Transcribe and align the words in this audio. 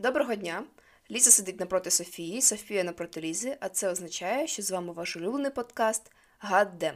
Доброго 0.00 0.34
дня! 0.34 0.64
Ліза 1.10 1.30
сидить 1.30 1.60
напроти 1.60 1.90
Софії, 1.90 2.42
Софія 2.42 2.84
напроти 2.84 3.20
Лізи, 3.20 3.56
а 3.60 3.68
це 3.68 3.90
означає, 3.90 4.46
що 4.46 4.62
з 4.62 4.70
вами 4.70 4.92
ваш 4.92 5.16
улюблений 5.16 5.50
подкаст 5.50 6.12
Damn 6.50 6.94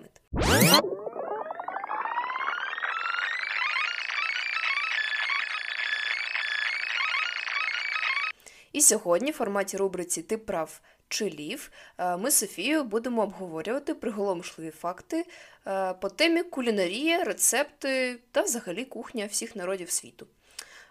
І 8.73 8.81
сьогодні 8.81 9.31
в 9.31 9.35
форматі 9.35 9.77
рубриці 9.77 10.23
Ти 10.23 10.39
прав 10.39 10.81
чи 11.09 11.31
лів 11.31 11.71
е, 11.99 12.17
ми 12.17 12.31
з 12.31 12.35
Софією 12.35 12.85
будемо 12.85 13.23
обговорювати 13.23 13.95
приголомшливі 13.95 14.71
факти 14.71 15.27
е, 15.67 15.95
по 15.95 16.09
темі 16.09 16.43
кулінарія, 16.43 17.25
рецепти 17.25 18.19
та 18.33 18.43
взагалі 18.43 18.85
кухня 18.85 19.27
всіх 19.27 19.57
народів 19.57 19.91
світу. 19.91 20.27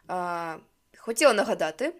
Е, 0.09 0.55
хотіла 0.97 1.33
нагадати, 1.33 1.93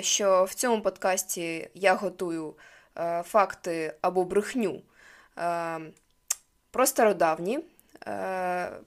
що 0.00 0.44
в 0.44 0.54
цьому 0.54 0.82
подкасті 0.82 1.68
я 1.74 1.94
готую 1.94 2.54
факти 3.22 3.94
або 4.00 4.24
брехню 4.24 4.82
про 6.70 6.86
стародавні 6.86 7.60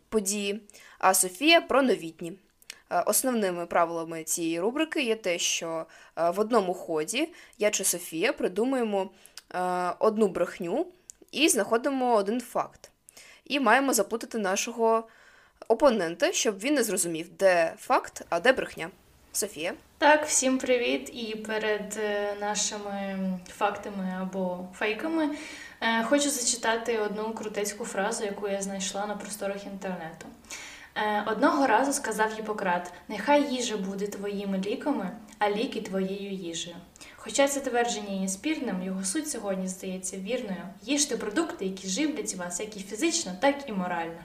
події, 0.10 0.62
а 1.00 1.14
Софія 1.14 1.62
про 1.62 1.82
новітні. 1.82 2.38
Е, 2.90 3.02
основними 3.02 3.66
правилами 3.66 4.24
цієї 4.24 4.60
рубрики 4.60 5.02
є 5.02 5.16
те, 5.16 5.40
що 5.40 5.86
е, 6.16 6.30
в 6.30 6.40
одному 6.40 6.74
ході 6.74 7.30
я 7.58 7.70
чи 7.70 7.84
Софія 7.84 8.34
придумуємо 8.34 9.10
е, 9.54 9.60
одну 10.00 10.28
брехню 10.28 10.88
і 11.32 11.50
знаходимо 11.50 12.16
один 12.16 12.42
факт. 12.42 12.92
І 13.46 13.60
маємо 13.60 13.94
заплутати 13.94 14.38
нашого 14.38 15.08
опонента, 15.68 16.32
щоб 16.32 16.60
він 16.60 16.74
не 16.74 16.84
зрозумів, 16.84 17.30
де 17.40 17.74
факт, 17.78 18.26
а 18.30 18.40
де 18.40 18.54
брехня. 18.54 18.90
Софія. 19.32 19.74
Так, 20.00 20.26
всім 20.26 20.58
привіт! 20.58 21.10
І 21.14 21.36
перед 21.36 22.00
нашими 22.42 23.18
фактами 23.48 24.18
або 24.22 24.68
фейками 24.74 25.30
хочу 26.04 26.30
зачитати 26.30 26.98
одну 26.98 27.34
крутецьку 27.34 27.86
фразу, 27.86 28.24
яку 28.24 28.48
я 28.48 28.62
знайшла 28.62 29.06
на 29.06 29.16
просторах 29.16 29.66
інтернету. 29.66 30.26
Е, 30.96 31.24
одного 31.28 31.68
разу 31.68 31.94
сказав 31.94 32.34
Гіппократ, 32.38 32.94
нехай 33.08 33.54
їжа 33.54 33.78
буде 33.78 34.08
твоїми 34.08 34.58
ліками, 34.58 35.12
а 35.40 35.50
ліки 35.50 35.82
твоєю 35.82 36.32
їжею. 36.32 36.76
Хоча 37.16 37.48
це 37.48 37.60
твердження 37.60 38.22
є 38.22 38.28
спірним, 38.28 38.84
його 38.84 39.04
суть 39.04 39.30
сьогодні 39.30 39.68
здається 39.68 40.18
вірною. 40.18 40.64
Їжте 40.82 41.18
продукти, 41.18 41.66
які 41.66 41.88
живлять 41.88 42.36
вас 42.36 42.60
як 42.60 42.78
і 42.78 42.80
фізично, 42.80 43.32
так 43.42 43.56
і 43.70 43.72
морально. 43.72 44.22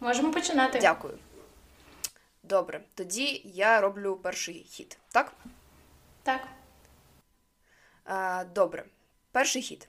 Можемо 0.00 0.30
починати. 0.32 0.78
Дякую. 0.82 1.14
Добре, 2.50 2.80
тоді 2.94 3.42
я 3.44 3.80
роблю 3.80 4.16
перший 4.16 4.54
хід, 4.54 4.98
так? 5.12 5.32
Так. 6.22 6.48
А, 8.04 8.44
Добре. 8.54 8.84
Перший 9.32 9.62
хід. 9.62 9.88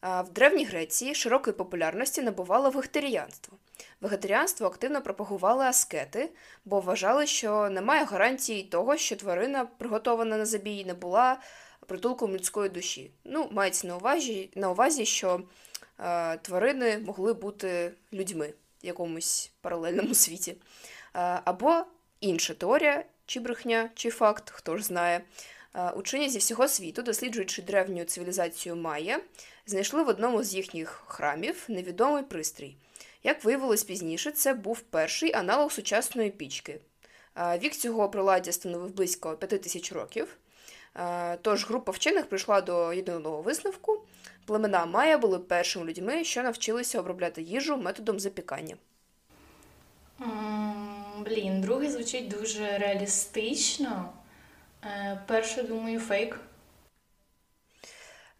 А, 0.00 0.22
В 0.22 0.32
Древній 0.32 0.64
Греції 0.64 1.14
широкої 1.14 1.56
популярності 1.56 2.22
набувало 2.22 2.70
вегетаріанство. 2.70 3.58
Вегетаріанство 4.00 4.66
активно 4.66 5.02
пропагували 5.02 5.64
аскети, 5.64 6.30
бо 6.64 6.80
вважали, 6.80 7.26
що 7.26 7.70
немає 7.70 8.04
гарантії 8.04 8.62
того, 8.62 8.96
що 8.96 9.16
тварина, 9.16 9.64
приготована 9.64 10.36
на 10.36 10.46
забій, 10.46 10.84
не 10.84 10.94
була 10.94 11.40
притулком 11.86 12.32
людської 12.32 12.68
душі. 12.68 13.10
Ну, 13.24 13.48
мається 13.50 13.86
на 13.86 13.96
увазі, 13.96 14.50
на 14.54 14.70
увазі 14.70 15.04
що 15.04 15.40
е, 15.98 16.36
тварини 16.36 16.98
могли 16.98 17.34
бути 17.34 17.92
людьми 18.12 18.54
в 18.82 18.86
якомусь 18.86 19.52
паралельному 19.60 20.14
світі. 20.14 20.56
Або 21.44 21.84
інша 22.20 22.54
теорія, 22.54 23.04
чи 23.26 23.40
брехня, 23.40 23.90
чи 23.94 24.10
факт, 24.10 24.50
хто 24.50 24.76
ж 24.76 24.84
знає. 24.84 25.20
Е, 25.74 25.90
учені 25.90 26.28
зі 26.28 26.38
всього 26.38 26.68
світу, 26.68 27.02
досліджуючи 27.02 27.62
древню 27.62 28.04
цивілізацію 28.04 28.76
Майя, 28.76 29.20
знайшли 29.66 30.02
в 30.02 30.08
одному 30.08 30.42
з 30.42 30.54
їхніх 30.54 31.02
храмів 31.06 31.64
невідомий 31.68 32.22
пристрій. 32.22 32.76
Як 33.22 33.44
виявилось 33.44 33.84
пізніше, 33.84 34.30
це 34.30 34.54
був 34.54 34.80
перший 34.80 35.32
аналог 35.32 35.72
сучасної 35.72 36.30
пічки. 36.30 36.80
Вік 37.62 37.72
цього 37.72 38.08
приладдя 38.08 38.52
становив 38.52 38.94
близько 38.94 39.36
5 39.36 39.62
тисяч 39.62 39.92
років. 39.92 40.36
Тож 41.42 41.66
група 41.66 41.92
вчених 41.92 42.26
прийшла 42.26 42.60
до 42.60 42.92
єдиного 42.92 43.42
висновку. 43.42 44.00
Племена 44.44 44.86
Майя 44.86 45.18
були 45.18 45.38
першими 45.38 45.84
людьми, 45.84 46.24
що 46.24 46.42
навчилися 46.42 47.00
обробляти 47.00 47.42
їжу 47.42 47.76
методом 47.76 48.20
запікання. 48.20 48.76
Блін, 51.24 51.60
другий 51.60 51.90
звучить 51.90 52.28
дуже 52.28 52.78
реалістично. 52.78 54.12
Е, 54.84 55.20
перше, 55.26 55.62
думаю, 55.62 56.00
фейк. 56.00 56.40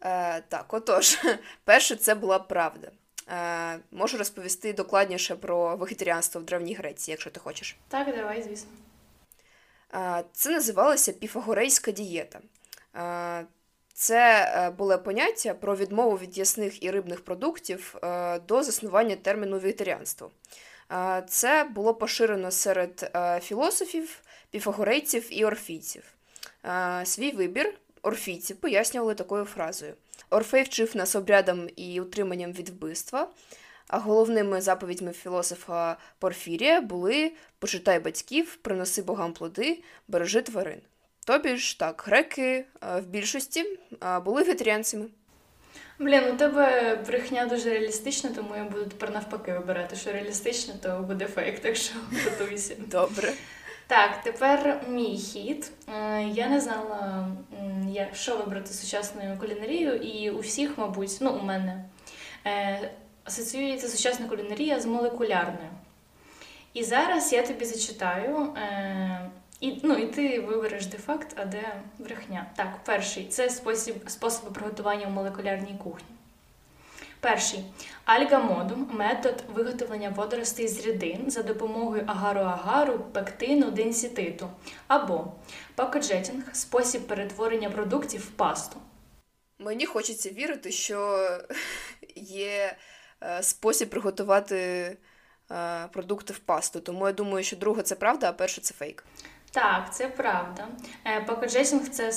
Е, 0.02 0.40
Так, 0.48 0.74
отож, 0.74 1.18
перше, 1.64 1.96
це 1.96 2.14
була 2.14 2.38
правда. 2.38 2.90
Е, 3.28 3.78
Можу 3.90 4.18
розповісти 4.18 4.72
докладніше 4.72 5.36
про 5.36 5.76
вегетаріанство 5.76 6.40
в 6.40 6.44
Древній 6.44 6.74
Греції, 6.74 7.12
якщо 7.12 7.30
ти 7.30 7.40
хочеш. 7.40 7.76
Так, 7.88 8.16
давай, 8.16 8.42
звісно. 8.42 8.70
Е, 9.94 10.24
це 10.32 10.50
називалося 10.50 11.12
піфагорейська 11.12 11.90
дієта. 11.90 12.40
Е, 12.96 13.46
це 13.94 14.52
е, 14.56 14.70
було 14.70 14.98
поняття 14.98 15.54
про 15.54 15.76
відмову 15.76 16.18
від 16.18 16.38
ясних 16.38 16.82
і 16.82 16.90
рибних 16.90 17.24
продуктів 17.24 17.94
е, 18.02 18.38
до 18.38 18.62
заснування 18.62 19.16
терміну 19.16 19.58
вегетаріанство. 19.58 20.30
Е, 20.92 21.22
це 21.28 21.64
було 21.64 21.94
поширено 21.94 22.50
серед 22.50 23.10
філософів, 23.42 24.20
піфагорейців 24.50 25.38
і 25.38 25.44
орфійців. 25.44 26.02
Свій 27.04 27.30
вибір 27.30 27.74
орфійці 28.02 28.54
пояснювали 28.54 29.14
такою 29.14 29.44
фразою: 29.44 29.94
Орфей 30.30 30.62
вчив 30.62 30.96
нас 30.96 31.16
обрядам 31.16 31.68
і 31.76 32.00
утриманням 32.00 32.52
від 32.52 32.68
вбивства, 32.68 33.28
а 33.88 33.98
головними 33.98 34.60
заповідьми 34.60 35.12
філософа 35.12 35.96
Порфірія 36.18 36.80
були 36.80 37.32
почитай 37.58 38.00
батьків, 38.00 38.56
приноси 38.56 39.02
богам 39.02 39.32
плоди, 39.32 39.82
бережи 40.08 40.42
тварин. 40.42 40.80
Тобі 41.26 41.56
ж 41.56 41.78
так, 41.78 42.02
греки 42.06 42.64
в 42.80 43.02
більшості 43.02 43.78
були 44.24 44.42
вегетаріанцями. 44.42 45.06
Блін, 46.00 46.24
у 46.32 46.36
тебе 46.36 46.98
брехня 47.06 47.46
дуже 47.46 47.70
реалістична, 47.70 48.30
тому 48.36 48.56
я 48.56 48.64
буду 48.64 48.84
тепер 48.84 49.10
навпаки 49.10 49.52
вибирати, 49.52 49.96
що 49.96 50.12
реалістично, 50.12 50.74
то 50.82 50.98
буде 50.98 51.26
фейк, 51.26 51.58
так 51.58 51.76
що 51.76 51.94
готуйся. 52.24 52.74
Добре. 52.78 53.32
Так, 53.86 54.22
тепер 54.24 54.84
мій 54.88 55.16
хід. 55.16 55.70
Е, 55.88 56.22
я 56.22 56.48
не 56.48 56.60
знала, 56.60 57.28
що 58.12 58.36
вибрати 58.36 58.72
сучасною 58.72 59.38
кулінарією, 59.38 59.94
і 59.94 60.30
у 60.30 60.38
всіх, 60.38 60.78
мабуть, 60.78 61.18
ну, 61.20 61.30
у 61.30 61.42
мене 61.42 61.84
е, 62.46 62.90
асоціюється 63.24 63.88
сучасна 63.88 64.26
кулінарія 64.26 64.80
з 64.80 64.86
молекулярною. 64.86 65.70
І 66.74 66.84
зараз 66.84 67.32
я 67.32 67.46
тобі 67.46 67.64
зачитаю, 67.64 68.54
е, 68.56 69.30
і 69.60 69.80
ну, 69.82 69.94
і 69.94 70.06
ти 70.06 70.40
вибереш 70.40 70.86
де 70.86 70.98
факт, 70.98 71.36
а 71.36 71.44
де 71.44 71.82
брехня. 71.98 72.46
Так, 72.56 72.84
перший 72.84 73.24
це 73.24 73.50
спосіб, 73.50 74.10
способи 74.10 74.50
приготування 74.50 75.06
в 75.06 75.10
молекулярній 75.10 75.78
кухні. 75.82 76.08
Перший 77.20 77.64
альгамодум 78.04 78.90
метод 78.92 79.44
виготовлення 79.54 80.10
водоростей 80.10 80.68
з 80.68 80.86
рідин 80.86 81.30
за 81.30 81.42
допомогою 81.42 82.02
агару-агару, 82.02 82.98
пектину, 82.98 83.70
денсітиту. 83.70 84.48
Або 84.88 85.32
пакоджетінг 85.74 86.44
спосіб 86.52 87.06
перетворення 87.06 87.70
продуктів 87.70 88.20
в 88.20 88.30
пасту. 88.30 88.76
Мені 89.58 89.86
хочеться 89.86 90.30
вірити, 90.30 90.72
що 90.72 91.28
є 92.16 92.76
е, 93.22 93.42
спосіб 93.42 93.90
приготувати 93.90 94.56
е, 95.50 95.88
продукти 95.92 96.32
в 96.32 96.38
пасту. 96.38 96.80
Тому 96.80 97.06
я 97.06 97.12
думаю, 97.12 97.44
що 97.44 97.56
друге 97.56 97.82
це 97.82 97.94
правда, 97.94 98.28
а 98.28 98.32
перше 98.32 98.60
це 98.60 98.74
фейк. 98.74 99.04
Так, 99.50 99.94
це 99.94 100.08
правда. 100.08 100.68
Е, 101.06 101.48
це 101.90 102.12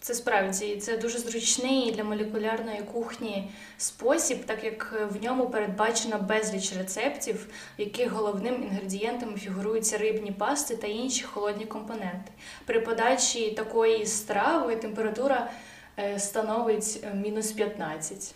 це 0.00 0.14
справді 0.14 0.76
це 0.76 0.96
дуже 0.96 1.18
зручний 1.18 1.92
для 1.92 2.04
молекулярної 2.04 2.82
кухні 2.92 3.50
спосіб, 3.78 4.44
так 4.44 4.64
як 4.64 5.08
в 5.10 5.22
ньому 5.24 5.50
передбачено 5.50 6.18
безліч 6.18 6.76
рецептів, 6.76 7.48
в 7.78 7.80
яких 7.80 8.12
головним 8.12 8.62
інгредієнтами 8.62 9.36
фігуруються 9.36 9.98
рибні 9.98 10.32
пасти 10.32 10.76
та 10.76 10.86
інші 10.86 11.24
холодні 11.24 11.64
компоненти. 11.64 12.32
При 12.66 12.80
подачі 12.80 13.50
такої 13.50 14.06
страви 14.06 14.76
температура 14.76 15.50
е, 15.98 16.18
становить 16.18 17.00
е, 17.04 17.14
мінус 17.14 17.52
15. 17.52 18.34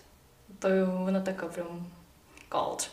То 0.59 0.69
вона 1.05 1.21
така 1.21 1.47
прям 1.47 1.87
cold. 2.51 2.89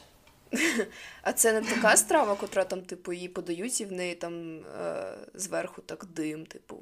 А 1.22 1.34
це 1.34 1.54
не 1.54 1.62
така 1.62 1.98
страва, 1.98 2.36
котра 2.36 2.64
там, 2.64 2.82
типу, 2.82 3.14
її 3.14 3.28
подають, 3.28 3.82
і 3.82 3.86
в 3.86 3.92
неї 3.92 4.16
там 4.16 4.60
е, 4.60 5.18
зверху 5.34 5.82
так 5.82 6.06
дим, 6.06 6.46
типу. 6.46 6.78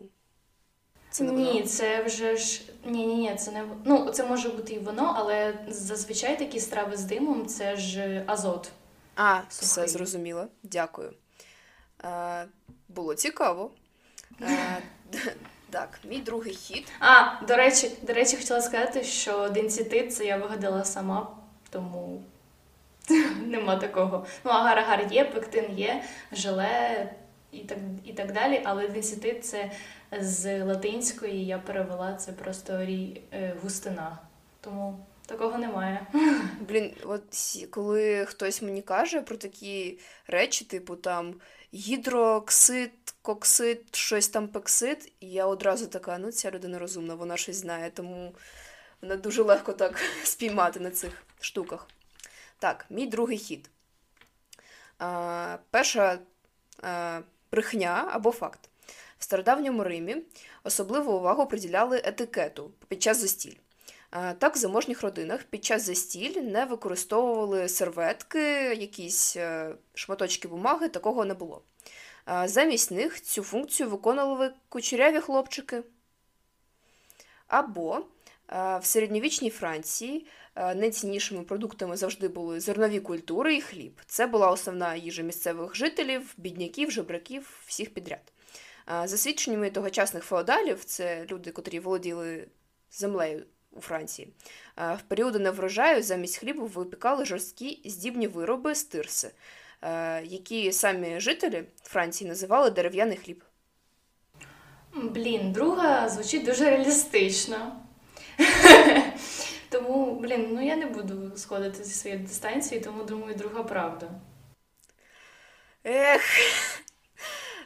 Це 1.10 1.24
не 1.24 1.32
Ні, 1.32 1.64
це 1.64 2.04
вже 2.04 2.36
ж 2.38 2.62
ні, 2.86 3.06
ні, 3.06 3.16
ні, 3.16 3.36
це 3.36 3.52
не 3.52 3.64
ну 3.86 4.12
це 4.12 4.26
може 4.26 4.50
бути 4.50 4.74
і 4.74 4.80
воно, 4.80 5.14
але 5.18 5.54
зазвичай 5.68 6.40
такі 6.40 6.60
страви 6.60 6.98
з 6.98 7.04
димом 7.04 7.46
це 7.48 7.76
ж 7.76 8.24
азот. 8.28 8.72
А, 9.16 9.42
Сухий. 9.50 9.68
все 9.68 9.88
зрозуміло. 9.88 10.48
Дякую. 10.64 11.14
Е, 12.04 12.46
Було 12.90 13.16
цікаво. 13.16 13.72
Е, 14.42 14.78
Так, 15.70 16.00
мій 16.04 16.20
другий 16.20 16.54
хід. 16.54 16.88
А, 17.00 17.46
до 17.46 17.56
речі, 17.56 17.92
до 18.02 18.14
речі, 18.14 18.38
хотіла 18.38 18.62
сказати, 18.62 19.04
що 19.04 19.50
денсітит 19.50 20.16
це 20.16 20.26
я 20.26 20.38
вигадала 20.38 20.86
сама, 20.86 21.38
тому 21.70 22.24
нема 23.46 23.76
такого. 23.76 24.26
Ну, 24.44 24.52
агар-агар 24.52 25.14
є, 25.14 25.26
пектин 25.26 25.66
є, 25.78 26.04
желе 26.32 27.10
і 27.52 27.60
так, 27.60 27.78
і 28.06 28.14
так 28.14 28.34
далі, 28.34 28.62
але 28.64 28.88
денсітит 28.88 29.46
це 29.46 29.72
з 30.20 30.64
латинської 30.64 31.46
я 31.46 31.58
перевела 31.58 32.14
це 32.14 32.32
просто 32.32 32.86
рі, 32.86 33.22
е, 33.34 33.56
густина. 33.64 34.18
Тому 34.62 35.06
такого 35.26 35.58
немає. 35.58 36.08
Блін, 36.60 36.94
от 37.04 37.24
коли 37.70 38.26
хтось 38.26 38.62
мені 38.62 38.82
каже 38.82 39.22
про 39.22 39.38
такі 39.38 40.00
речі, 40.28 40.66
типу 40.66 40.96
там 40.96 41.36
гідроксид, 41.74 42.92
коксид, 43.22 43.82
щось 43.92 44.28
там 44.28 44.48
пексид, 44.48 45.12
я 45.22 45.46
одразу 45.46 45.88
така, 45.88 46.18
ну 46.18 46.32
ця 46.32 46.52
людина 46.52 46.80
розумна, 46.80 47.16
вона 47.16 47.38
щось 47.38 47.56
знає, 47.56 47.92
тому 47.94 48.36
вона 49.02 49.16
дуже 49.16 49.44
легко 49.44 49.74
так 49.74 50.00
спіймати 50.24 50.80
на 50.80 50.92
цих 50.92 51.24
штуках. 51.40 51.88
Так, 52.66 52.86
мій 52.90 53.08
другий 53.08 53.38
хід. 53.38 53.70
А, 55.00 55.58
перша 55.72 56.20
а, 56.82 57.22
брехня 57.52 58.10
або 58.12 58.32
факт. 58.32 58.60
В 59.20 59.24
стародавньому 59.24 59.84
Римі 59.84 60.18
особливу 60.64 61.14
увагу 61.14 61.46
приділяли 61.46 62.02
етикету 62.04 62.72
під 62.88 63.02
час 63.02 63.18
застіль. 63.18 63.56
А, 64.12 64.34
Так, 64.34 64.56
в 64.56 64.58
заможніх 64.58 65.02
родинах 65.02 65.44
під 65.44 65.66
час 65.66 65.86
застіль 65.86 66.42
не 66.42 66.66
використовували 66.66 67.70
серветки, 67.70 68.42
якісь 68.76 69.38
е, 69.38 69.76
шматочки 69.94 70.48
бумаги, 70.48 70.90
такого 70.90 71.26
не 71.26 71.34
було. 71.34 71.62
А, 72.26 72.48
Замість 72.48 72.92
них 72.92 73.22
цю 73.22 73.44
функцію 73.44 73.90
виконували 73.90 74.54
кучеряві 74.70 75.20
хлопчики. 75.20 75.84
Або 77.48 77.98
е, 77.98 78.78
в 78.78 78.86
середньовічній 78.86 79.50
Франції 79.50 80.28
е, 80.28 80.45
найціннішими 80.56 81.44
продуктами 81.44 81.98
завжди 81.98 82.28
були 82.28 82.60
зернові 82.60 83.00
культури 83.00 83.56
і 83.56 83.62
хліб. 83.62 84.02
Це 84.06 84.28
була 84.28 84.52
основна 84.52 84.96
їжа 84.96 85.24
місцевих 85.24 85.76
жителів, 85.76 86.34
бідняків, 86.38 86.92
жебраків, 86.92 87.64
всіх 87.66 87.94
підряд. 87.94 88.34
За 88.88 89.18
свідченнями 89.18 89.70
тогочасних 89.70 90.24
феодалів, 90.24 90.84
це 90.84 91.26
люди, 91.32 91.52
котрі 91.52 91.80
володіли 91.80 92.48
землею 92.92 93.44
у 93.72 93.82
Франції, 93.82 94.28
в 94.78 95.02
періоди 95.08 95.40
неврожаю 95.40 96.04
замість 96.04 96.38
хлібу 96.38 96.66
випікали 96.66 97.26
жорсткі 97.26 97.82
здібні 97.86 98.28
вироби 98.28 98.76
з 98.76 98.84
тирси, 98.84 99.32
е, 99.82 100.24
які 100.24 100.72
самі 100.72 101.20
жителі 101.20 101.64
Франції 101.84 102.30
називали 102.30 102.70
дерев'яний 102.70 103.18
хліб. 103.18 103.44
Блін, 104.94 105.52
друга 105.52 106.10
звучить 106.10 106.46
дуже 106.46 106.70
реалістично. 106.70 107.82
Тому, 109.76 110.20
блін, 110.20 110.48
ну 110.52 110.66
я 110.66 110.76
не 110.76 110.86
буду 110.86 111.38
сходити 111.38 111.84
зі 111.84 111.94
своєї 111.94 112.22
дистанції, 112.22 112.82
тому 112.82 113.04
думаю, 113.04 113.36
друга 113.36 113.64
правда. 113.64 114.10
Ех. 115.86 116.22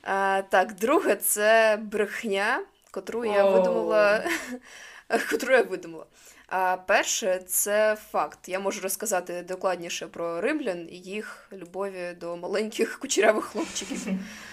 А, 0.03 0.41
так, 0.49 0.73
друге 0.73 1.15
це 1.15 1.79
брехня, 1.81 2.61
котру 2.91 3.25
я 3.25 3.45
О. 3.45 3.51
видумала. 3.51 4.23
котру 5.29 5.53
я 5.53 5.61
видумала. 5.61 6.05
А 6.47 6.77
перше 6.77 7.39
це 7.47 7.97
факт. 8.11 8.39
Я 8.47 8.59
можу 8.59 8.81
розказати 8.81 9.45
докладніше 9.47 10.07
про 10.07 10.41
римлян 10.41 10.87
і 10.91 10.97
їх 10.97 11.47
любові 11.53 12.17
до 12.19 12.37
маленьких 12.37 12.99
кучерявих 12.99 13.45
хлопчиків. 13.45 13.99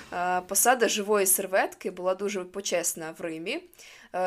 Посада 0.49 0.89
живої 0.89 1.27
серветки 1.27 1.91
була 1.91 2.15
дуже 2.15 2.45
почесна 2.45 3.15
в 3.19 3.21
Римі, 3.21 3.63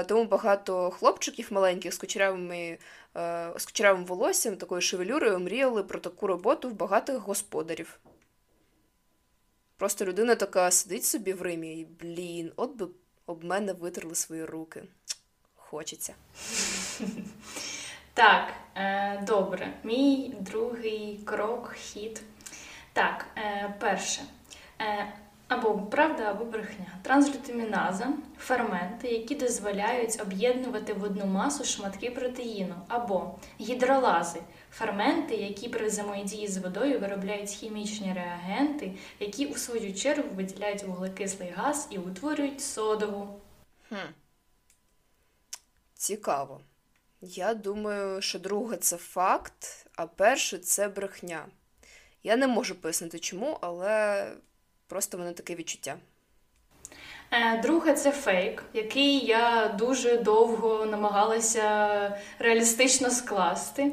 тому 0.07 0.25
багато 0.25 0.91
хлопчиків 0.91 1.47
маленьких 1.51 1.93
з 1.93 1.97
кучерявими, 1.97 2.77
е, 3.17 3.51
з 3.57 3.65
кучерявим 3.65 4.05
волоссям, 4.05 4.57
такою 4.57 4.81
шевелюрою, 4.81 5.39
мріяли 5.39 5.83
про 5.83 5.99
таку 5.99 6.27
роботу 6.27 6.69
в 6.69 6.73
багатих 6.73 7.15
господарів. 7.15 7.99
Просто 9.77 10.05
людина 10.05 10.35
така 10.35 10.71
сидить 10.71 11.05
собі 11.05 11.33
в 11.33 11.41
Римі 11.41 11.79
і, 11.79 11.85
блін, 11.85 12.51
от 12.55 12.75
би 12.75 12.87
об 13.25 13.43
мене 13.43 13.73
витерли 13.73 14.15
свої 14.15 14.45
руки. 14.45 14.83
Хочеться. 15.55 16.13
Так, 18.13 18.53
е, 18.75 19.23
добре. 19.27 19.73
Мій 19.83 20.33
другий 20.39 21.19
крок, 21.25 21.73
хід. 21.73 22.21
Так, 22.93 23.25
е, 23.37 23.75
перше. 23.79 24.21
Або 25.49 25.81
правда, 25.81 26.23
або 26.23 26.45
брехня. 26.45 26.85
Транслютаміназа– 27.01 28.13
ферменти, 28.39 29.07
які 29.07 29.35
дозволяють 29.35 30.21
об'єднувати 30.21 30.93
в 30.93 31.03
одну 31.03 31.25
масу 31.25 31.63
шматки 31.63 32.11
протеїну, 32.11 32.75
або 32.87 33.39
гідролази 33.59 34.39
ферменти, 34.71 35.35
які 35.35 35.69
при 35.69 35.87
взаємодії 35.87 36.47
з 36.47 36.57
водою 36.57 36.99
виробляють 36.99 37.49
хімічні 37.49 38.13
реагенти, 38.13 38.91
які 39.19 39.45
у 39.45 39.55
свою 39.55 39.93
чергу 39.93 40.29
виділяють 40.35 40.83
вуглекислий 40.83 41.49
газ 41.49 41.87
і 41.89 41.97
утворюють 41.97 42.61
содову. 42.61 43.41
Хм. 43.89 43.95
Цікаво. 45.93 46.61
Я 47.21 47.53
думаю, 47.53 48.21
що 48.21 48.39
друге 48.39 48.77
це 48.77 48.97
факт, 48.97 49.87
а 49.95 50.07
перше 50.07 50.57
це 50.57 50.87
брехня. 50.87 51.45
Я 52.23 52.35
не 52.35 52.47
можу 52.47 52.75
пояснити 52.75 53.19
чому, 53.19 53.57
але 53.61 54.27
просто 54.89 55.17
в 55.17 55.19
мене 55.19 55.33
таке 55.33 55.55
відчуття. 55.55 55.95
Е, 57.31 57.61
Друге, 57.61 57.93
це 57.93 58.11
фейк, 58.11 58.63
який 58.73 59.25
я 59.25 59.75
дуже 59.77 60.17
довго 60.17 60.85
намагалася 60.85 62.17
реалістично 62.39 63.09
скласти. 63.09 63.91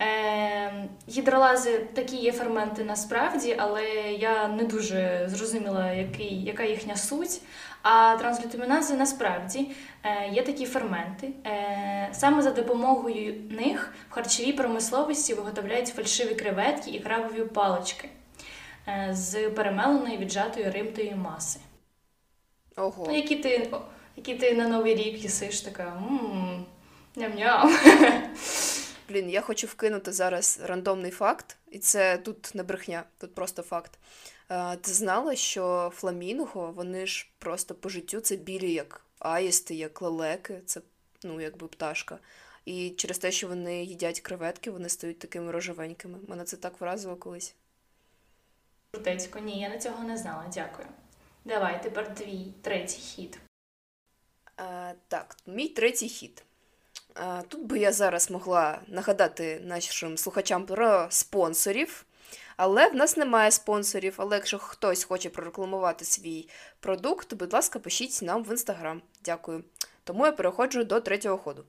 Е, 0.00 0.88
Гідролази 1.08 1.78
такі 1.78 2.16
є 2.16 2.32
ферменти 2.32 2.84
насправді, 2.84 3.56
але 3.58 3.84
я 4.12 4.48
не 4.48 4.64
дуже 4.64 5.24
зрозуміла, 5.26 5.92
який, 5.92 6.42
яка 6.42 6.62
їхня 6.62 6.96
суть. 6.96 7.40
А 7.82 8.16
транслютамінази 8.16 8.94
насправді 8.94 9.70
е, 10.02 10.28
є 10.32 10.42
такі 10.42 10.66
ферменти. 10.66 11.28
Саме 12.12 12.42
за 12.42 12.50
допомогою 12.50 13.34
них 13.50 13.94
в 14.10 14.12
харчовій 14.12 14.52
промисловості 14.52 15.34
виготовляють 15.34 15.88
фальшиві 15.88 16.34
креветки 16.34 16.90
і 16.90 17.00
крабові 17.00 17.44
палички 17.44 18.08
з 19.10 19.50
перемеленої 19.50 20.18
віджатої 20.18 20.70
рибної 20.70 21.14
маси. 21.14 21.60
Ого. 22.76 23.04
Ну, 23.08 23.16
які 23.16 23.36
ти, 23.36 23.70
які 24.16 24.34
ти 24.34 24.54
на 24.54 24.68
Новий 24.68 24.94
рік 24.94 25.22
їсиш 25.22 25.60
така 25.60 26.02
ням-ням. 27.16 27.70
Блін, 29.08 29.30
я 29.30 29.40
хочу 29.40 29.66
вкинути 29.66 30.12
зараз 30.12 30.60
рандомний 30.64 31.10
факт, 31.10 31.56
і 31.70 31.78
це 31.78 32.18
тут 32.18 32.54
не 32.54 32.62
брехня, 32.62 33.04
тут 33.18 33.34
просто 33.34 33.62
факт. 33.62 33.98
Е, 34.50 34.76
Ти 34.76 34.92
знала, 34.92 35.34
що 35.36 35.92
фламінго, 35.94 36.72
вони 36.76 37.06
ж 37.06 37.28
просто 37.38 37.74
по 37.74 37.88
життю 37.88 38.20
це 38.20 38.36
білі, 38.36 38.72
як 38.72 39.00
аїсти, 39.18 39.74
як 39.74 40.02
лелеки, 40.02 40.60
це 40.66 40.80
ну, 41.24 41.40
якби 41.40 41.68
пташка. 41.68 42.18
І 42.64 42.90
через 42.90 43.18
те, 43.18 43.32
що 43.32 43.48
вони 43.48 43.84
їдять 43.84 44.20
креветки, 44.20 44.70
вони 44.70 44.88
стають 44.88 45.18
такими 45.18 45.52
рожевенькими. 45.52 46.18
Мене 46.28 46.44
це 46.44 46.56
так 46.56 46.80
вразило 46.80 47.16
колись. 47.16 47.54
Крутецько, 48.92 49.38
ні, 49.38 49.60
я 49.60 49.68
на 49.68 49.78
цього 49.78 50.04
не 50.04 50.16
знала, 50.16 50.44
дякую. 50.54 50.88
Давай, 51.44 51.82
тепер 51.82 52.14
твій 52.14 52.52
третій 52.62 53.00
хід. 53.00 53.38
Е, 54.60 54.94
так, 55.08 55.36
мій 55.46 55.68
третій 55.68 56.08
хід. 56.08 56.44
Е, 57.16 57.42
тут 57.48 57.66
би 57.66 57.78
я 57.78 57.92
зараз 57.92 58.30
могла 58.30 58.80
нагадати 58.86 59.60
нашим 59.64 60.18
слухачам 60.18 60.66
про 60.66 61.06
спонсорів, 61.10 62.06
але 62.56 62.88
в 62.88 62.94
нас 62.94 63.16
немає 63.16 63.50
спонсорів. 63.50 64.14
Але 64.16 64.36
якщо 64.36 64.58
хтось 64.58 65.04
хоче 65.04 65.30
прорекламувати 65.30 66.04
свій 66.04 66.48
продукт, 66.80 67.34
будь 67.34 67.52
ласка, 67.52 67.78
пишіть 67.78 68.22
нам 68.22 68.44
в 68.44 68.50
інстаграм. 68.50 69.02
Дякую. 69.24 69.64
Тому 70.04 70.26
я 70.26 70.32
переходжу 70.32 70.84
до 70.84 71.00
третього 71.00 71.38
ходу. 71.38 71.64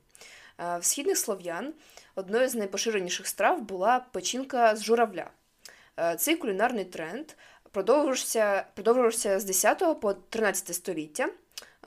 Е, 0.60 0.78
В 0.78 0.86
східних 0.86 1.18
слов'ян 1.18 1.74
одною 2.16 2.50
з 2.50 2.56
найпоширеніших 2.56 3.28
страв 3.28 3.62
була 3.62 4.00
печінка 4.12 4.76
з 4.76 4.84
журавля. 4.84 5.30
Е, 6.00 6.16
Цей 6.16 6.36
кулінарний 6.36 6.86
тренд 6.86 7.26
продовжувався, 7.72 8.66
продовжувався 8.74 9.40
з 9.40 9.44
10 9.44 10.02
по 10.02 10.14
13 10.14 10.76
століття. 10.76 11.30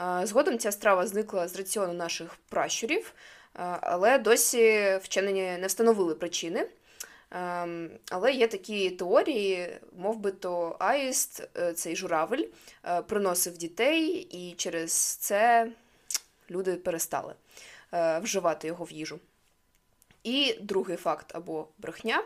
Е, 0.00 0.26
Згодом 0.26 0.59
ця 0.59 0.73
страва 0.73 1.07
зникла 1.07 1.49
з 1.49 1.57
раціону 1.57 1.92
наших 1.92 2.37
пращурів, 2.49 3.12
е, 3.14 3.78
але 3.81 4.19
досі 4.19 4.99
вчені 5.02 5.59
не 5.59 5.66
встановили 5.66 6.14
причини. 6.14 6.69
Ем, 7.31 7.90
Але 8.11 8.33
є 8.33 8.49
такі 8.49 8.90
теорії, 8.90 9.78
мов 9.97 10.16
би 10.16 10.31
то 10.31 10.76
аїст, 10.78 11.49
цей 11.75 11.97
журавель, 11.97 12.45
приносив 13.07 13.59
дітей, 13.59 14.09
і 14.31 14.54
через 14.57 14.92
це 14.95 15.69
люди 16.50 16.75
перестали 16.75 17.35
вживати 18.21 18.66
його 18.66 18.85
в 18.85 18.92
їжу. 18.92 19.19
І 20.25 20.57
другий 20.61 20.97
факт 20.97 21.26
або 21.35 21.69
брехня. 21.78 22.23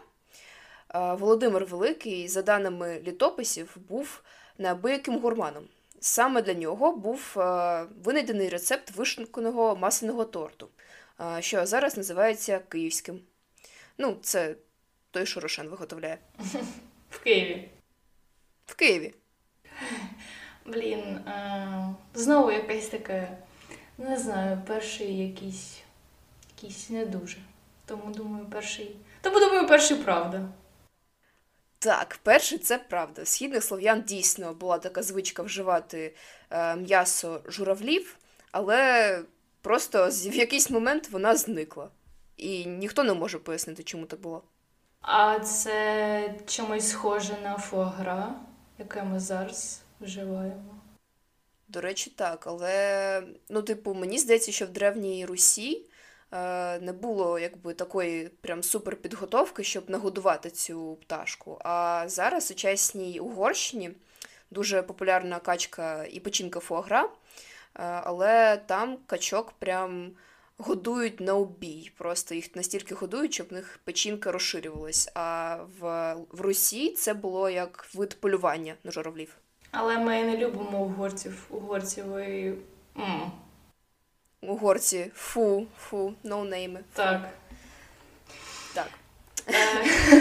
Е, 0.97 1.15
Володимир 1.15 1.65
Великий, 1.65 2.29
за 2.29 2.43
даними 2.43 3.01
літописів, 3.07 3.77
був 3.89 4.23
неабияким 4.59 5.19
гурманом. 5.19 5.65
саме 6.01 6.43
для 6.43 6.55
нього 6.55 6.93
був 6.97 7.35
е, 7.37 7.87
винайдений 8.05 8.49
рецепт 8.49 8.91
вишенканого 8.91 9.77
масляного 9.77 10.25
торту, 10.25 10.69
е, 11.21 11.43
що 11.43 11.67
зараз 11.67 11.97
називається 11.97 12.59
київським. 12.69 13.21
Ну, 13.99 14.17
це 14.23 14.55
той, 15.11 15.27
що 15.27 15.41
Рошен 15.41 15.69
виготовляє. 15.69 16.19
В 17.11 17.19
Києві. 17.19 17.69
В 18.67 18.75
Києві. 18.75 19.15
Блін, 20.67 21.21
знову 22.15 22.53
якесь 22.53 22.89
таке, 22.89 23.39
не 23.99 24.17
знаю, 24.17 24.63
перший 24.67 25.29
якийсь, 25.29 25.79
якийсь 26.57 26.91
не 26.91 27.07
дуже. 27.07 27.37
Тому 27.87 28.15
думаю, 28.15 28.47
перший. 28.47 28.97
Тому 29.21 29.41
думаю, 29.41 29.69
перший 29.69 29.97
правда. 29.97 30.49
Так, 31.79 32.19
перший 32.23 32.59
це 32.59 32.79
правда. 32.79 33.23
В 33.23 33.29
східних 33.29 33.65
слов'ян 33.65 34.03
дійсно 34.03 34.55
була 34.55 34.79
така 34.79 35.03
звичка 35.03 35.43
вживати 35.43 36.15
е, 36.51 36.77
м'ясо 36.77 37.41
журавлів, 37.47 38.17
але 38.53 39.23
просто 39.63 40.11
з- 40.11 40.27
в 40.27 40.35
якийсь 40.35 40.71
момент 40.71 41.09
вона 41.11 41.37
зникла. 41.37 41.91
І 42.37 42.67
ніхто 42.67 43.05
не 43.05 43.15
може 43.15 43.39
пояснити, 43.39 43.83
чому 43.83 44.07
так 44.07 44.21
було. 44.21 44.43
А 45.01 45.39
це 45.41 46.35
чомусь 46.47 46.89
схоже 46.91 47.37
на 47.43 47.59
фуагра, 47.59 48.35
яке 48.79 49.03
ми 49.03 49.21
зараз 49.21 49.83
вживаємо. 50.01 50.81
До 51.69 51.81
речі, 51.81 52.11
так, 52.17 52.47
але 52.47 53.23
ну, 53.49 53.63
типу, 53.63 53.95
мені 53.95 54.19
здається, 54.19 54.53
що 54.53 54.67
в 54.67 54.69
Древній 54.69 55.27
Русі 55.27 55.87
не 56.81 56.93
було 56.93 57.39
якби 57.39 57.75
такої 57.75 58.29
прям 58.29 58.63
суперпідготовки, 58.63 59.65
щоб 59.65 59.91
нагодувати 59.91 60.51
цю 60.51 60.99
пташку. 61.03 61.59
А 61.65 62.05
зараз 62.07 62.45
у 62.45 62.47
сучасній 62.47 63.21
Угорщині 63.21 63.91
дуже 64.51 64.83
популярна 64.83 65.39
качка 65.39 66.05
і 66.05 66.21
печінка 66.21 66.61
фуагра, 66.61 67.03
е, 67.05 67.09
але 67.83 68.57
там 68.57 68.99
качок 69.07 69.53
прям 69.59 70.11
годують 70.59 71.21
на 71.21 71.35
обій. 71.35 71.91
Просто 71.99 72.35
їх 72.35 72.57
настільки 72.57 72.95
годують, 72.95 73.35
щоб 73.35 73.49
в 73.51 73.53
них 73.53 73.81
печінка 73.85 74.33
розширювалась. 74.33 75.11
А 75.15 75.57
в, 75.81 76.15
в 76.31 76.41
Русі 76.41 76.91
це 76.91 77.15
було 77.15 77.51
як 77.51 77.89
вид 77.95 78.21
полювання 78.21 78.75
на 78.85 78.91
журавлів. 78.91 79.37
Але 79.71 79.99
ми 79.99 80.25
не 80.25 80.37
любимо 80.37 80.79
угорців. 80.79 81.47
Угорці 81.51 82.03
ви. 82.03 82.55
м, 82.99 83.33
Угорці, 84.43 85.11
фу, 85.15 85.67
фу, 85.79 86.15
ноунейми. 86.23 86.81
Так. 86.93 87.29
Так. 88.75 88.89
Е, 89.49 89.57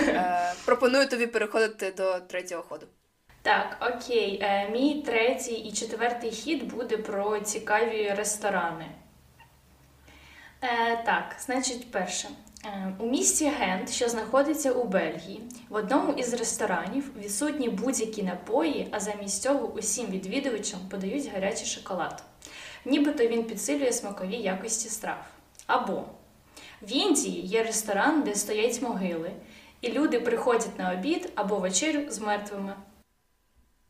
Е, 0.08 0.54
пропоную 0.66 1.10
тобі 1.10 1.28
переходити 1.28 1.92
до 1.92 2.20
третього 2.20 2.64
ходу. 2.64 2.86
Так, 3.42 3.78
окей. 3.96 4.40
Е, 4.42 4.70
Мій 4.70 5.02
третій 5.06 5.54
і 5.56 5.72
четвертий 5.72 6.32
хід 6.32 6.74
буде 6.74 6.98
про 6.98 7.40
цікаві 7.40 8.14
ресторани. 8.18 8.86
Е, 10.62 11.04
так, 11.06 11.36
значить, 11.40 11.92
перше. 11.92 12.28
Е, 12.66 12.94
у 13.00 13.06
місті 13.06 13.46
Гент, 13.60 13.90
що 13.92 14.10
знаходиться 14.10 14.72
у 14.72 14.84
Бельгії, 14.84 15.42
в 15.70 15.76
одному 15.76 16.14
із 16.14 16.34
ресторанів 16.34 17.12
відсутні 17.18 17.70
будь-які 17.70 18.24
напої, 18.24 18.88
а 18.92 19.00
замість 19.00 19.42
цього 19.42 19.68
усім 19.68 20.08
відвідувачам 20.08 20.80
подають 20.92 21.32
гарячий 21.34 21.66
шоколад. 21.68 22.24
Нібито 22.86 23.28
він 23.28 23.44
підсилює 23.44 23.92
смакові 23.92 24.36
якості 24.36 24.90
страв. 24.90 25.26
Або 25.66 26.06
в 26.82 26.92
Індії 26.92 27.42
є 27.42 27.64
ресторан, 27.64 28.24
де 28.24 28.36
стоять 28.36 28.82
могили, 28.82 29.32
і 29.82 29.92
люди 29.92 30.20
приходять 30.20 30.80
на 30.80 30.94
обід 30.94 31.32
або 31.36 31.60
вечерю 31.60 32.12
з 32.12 32.20
мертвими. 32.20 32.76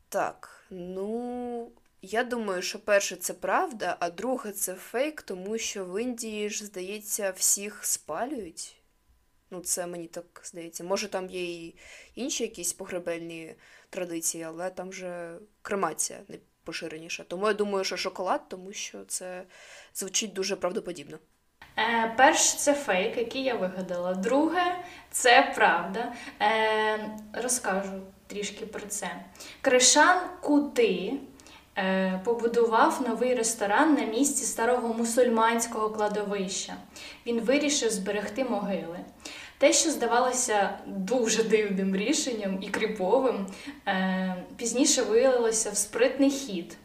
Так, 0.08 0.66
ну 0.70 1.70
я 2.02 2.24
думаю, 2.24 2.62
що 2.62 2.78
перше 2.78 3.16
це 3.16 3.34
правда, 3.34 3.96
а 4.00 4.10
друге 4.10 4.52
це 4.52 4.74
фейк, 4.74 5.22
тому 5.22 5.58
що 5.58 5.84
в 5.84 6.02
Індії 6.02 6.50
ж, 6.50 6.64
здається, 6.64 7.30
всіх 7.30 7.84
спалюють. 7.84 8.76
Ну, 9.50 9.60
це 9.60 9.86
мені 9.86 10.06
так 10.06 10.40
здається. 10.44 10.84
Може, 10.84 11.08
там 11.08 11.30
є 11.30 11.44
і 11.44 11.74
інші 12.14 12.42
якісь 12.42 12.72
погребельні 12.72 13.54
традиції, 13.90 14.44
але 14.44 14.70
там 14.70 14.92
же 14.92 15.38
кремація 15.62 16.20
найпоширеніша. 16.66 17.24
Тому 17.28 17.46
я 17.46 17.52
думаю, 17.52 17.84
що 17.84 17.96
шоколад, 17.96 18.48
тому 18.48 18.72
що 18.72 19.04
це 19.08 19.42
звучить 19.94 20.32
дуже 20.32 20.56
правдоподібно. 20.56 21.18
Е, 21.78 22.14
перш 22.16 22.54
це 22.54 22.74
фейк, 22.74 23.16
який 23.16 23.42
я 23.42 23.54
вигадала. 23.54 24.14
Друге 24.14 24.76
це 25.10 25.52
правда. 25.54 26.12
Е, 26.42 27.10
розкажу 27.32 28.02
трішки 28.26 28.66
про 28.66 28.86
це. 28.88 29.10
Кришан 29.60 30.20
Кути 30.40 31.12
е, 31.78 32.20
побудував 32.24 33.02
новий 33.08 33.34
ресторан 33.34 33.94
на 33.94 34.04
місці 34.04 34.44
старого 34.44 34.94
мусульманського 34.94 35.90
кладовища. 35.90 36.74
Він 37.26 37.40
вирішив 37.40 37.90
зберегти 37.90 38.44
могили. 38.44 38.98
Те, 39.58 39.72
що 39.72 39.90
здавалося 39.90 40.78
дуже 40.86 41.42
дивним 41.42 41.96
рішенням 41.96 42.58
і 42.62 42.68
кріповим, 42.68 43.46
е, 43.86 44.36
пізніше 44.56 45.02
виявилося 45.02 45.70
в 45.70 45.76
спритний 45.76 46.30
хід. 46.30 46.76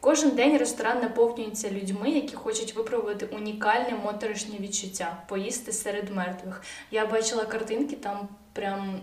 Кожен 0.00 0.30
день 0.30 0.58
ресторан 0.58 1.02
наповнюється 1.02 1.70
людьми, 1.70 2.10
які 2.10 2.36
хочуть 2.36 2.74
випробувати 2.74 3.26
унікальне 3.26 3.98
моторошнє 4.04 4.58
відчуття 4.60 5.22
поїсти 5.28 5.72
серед 5.72 6.10
мертвих. 6.10 6.62
Я 6.90 7.06
бачила 7.06 7.44
картинки, 7.44 7.96
там 7.96 8.28
прям 8.52 9.00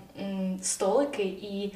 столики 0.61 1.23
і 1.23 1.73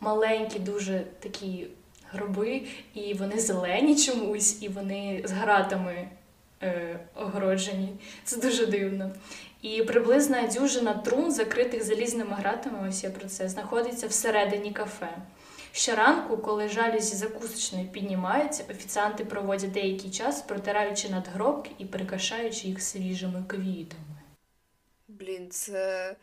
маленькі, 0.00 0.58
дуже 0.58 1.02
такі 1.20 1.66
гроби, 2.12 2.62
і 2.94 3.14
вони 3.14 3.38
зелені 3.38 3.96
чомусь, 3.96 4.62
і 4.62 4.68
вони 4.68 5.22
з 5.24 5.30
гратами 5.30 6.08
е, 6.62 7.00
огороджені. 7.14 7.88
Це 8.24 8.36
дуже 8.36 8.66
дивно. 8.66 9.10
І 9.62 9.82
приблизна 9.82 10.46
дюжина 10.46 10.94
трун, 10.94 11.32
закритих 11.32 11.84
залізними 11.84 12.34
гратами, 12.34 12.88
ось 12.88 13.04
я 13.04 13.10
про 13.10 13.28
це, 13.28 13.48
знаходиться 13.48 14.06
всередині 14.06 14.72
кафе. 14.72 15.22
Щоранку, 15.72 16.38
коли 16.38 16.68
жалюзі 16.68 17.16
закусочної 17.16 17.86
піднімаються, 17.86 18.64
офіціанти 18.70 19.24
проводять 19.24 19.72
деякий 19.72 20.10
час, 20.10 20.42
протираючи 20.42 21.08
надгробки 21.08 21.70
і 21.78 21.84
прикрашаючи 21.84 22.68
їх 22.68 22.82
свіжими 22.82 23.44
квітами. 23.48 24.22
Блін, 25.08 25.50
це, 25.50 26.16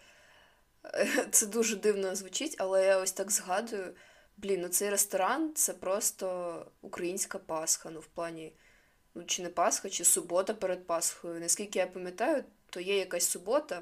це 1.31 1.45
дуже 1.45 1.75
дивно 1.75 2.15
звучить, 2.15 2.55
але 2.59 2.85
я 2.85 2.97
ось 2.97 3.11
так 3.11 3.31
згадую. 3.31 3.93
Блін, 4.37 4.61
ну 4.61 4.67
цей 4.67 4.89
ресторан 4.89 5.51
це 5.55 5.73
просто 5.73 6.65
українська 6.81 7.39
Пасха. 7.39 7.89
Ну, 7.89 7.99
в 7.99 8.07
плані, 8.07 8.53
ну, 9.15 9.23
чи 9.23 9.43
не 9.43 9.49
Пасха, 9.49 9.89
чи 9.89 10.03
субота 10.03 10.53
перед 10.53 10.87
Пасхою. 10.87 11.39
Наскільки 11.39 11.79
я 11.79 11.87
пам'ятаю, 11.87 12.43
то 12.69 12.79
є 12.79 12.97
якась 12.97 13.29
субота, 13.29 13.81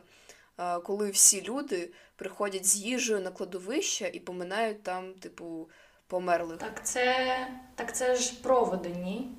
коли 0.84 1.10
всі 1.10 1.42
люди 1.42 1.90
приходять 2.16 2.66
з 2.66 2.76
їжею 2.76 3.20
на 3.20 3.32
кладовище 3.32 4.12
і 4.14 4.20
поминають 4.20 4.84
там, 4.84 5.14
типу, 5.14 5.70
померлих. 6.08 6.58
Так 6.58 6.86
це, 6.86 7.48
так 7.76 7.96
це 7.96 8.16
ж 8.16 8.34
проводи, 8.42 8.90
ні? 8.90 9.32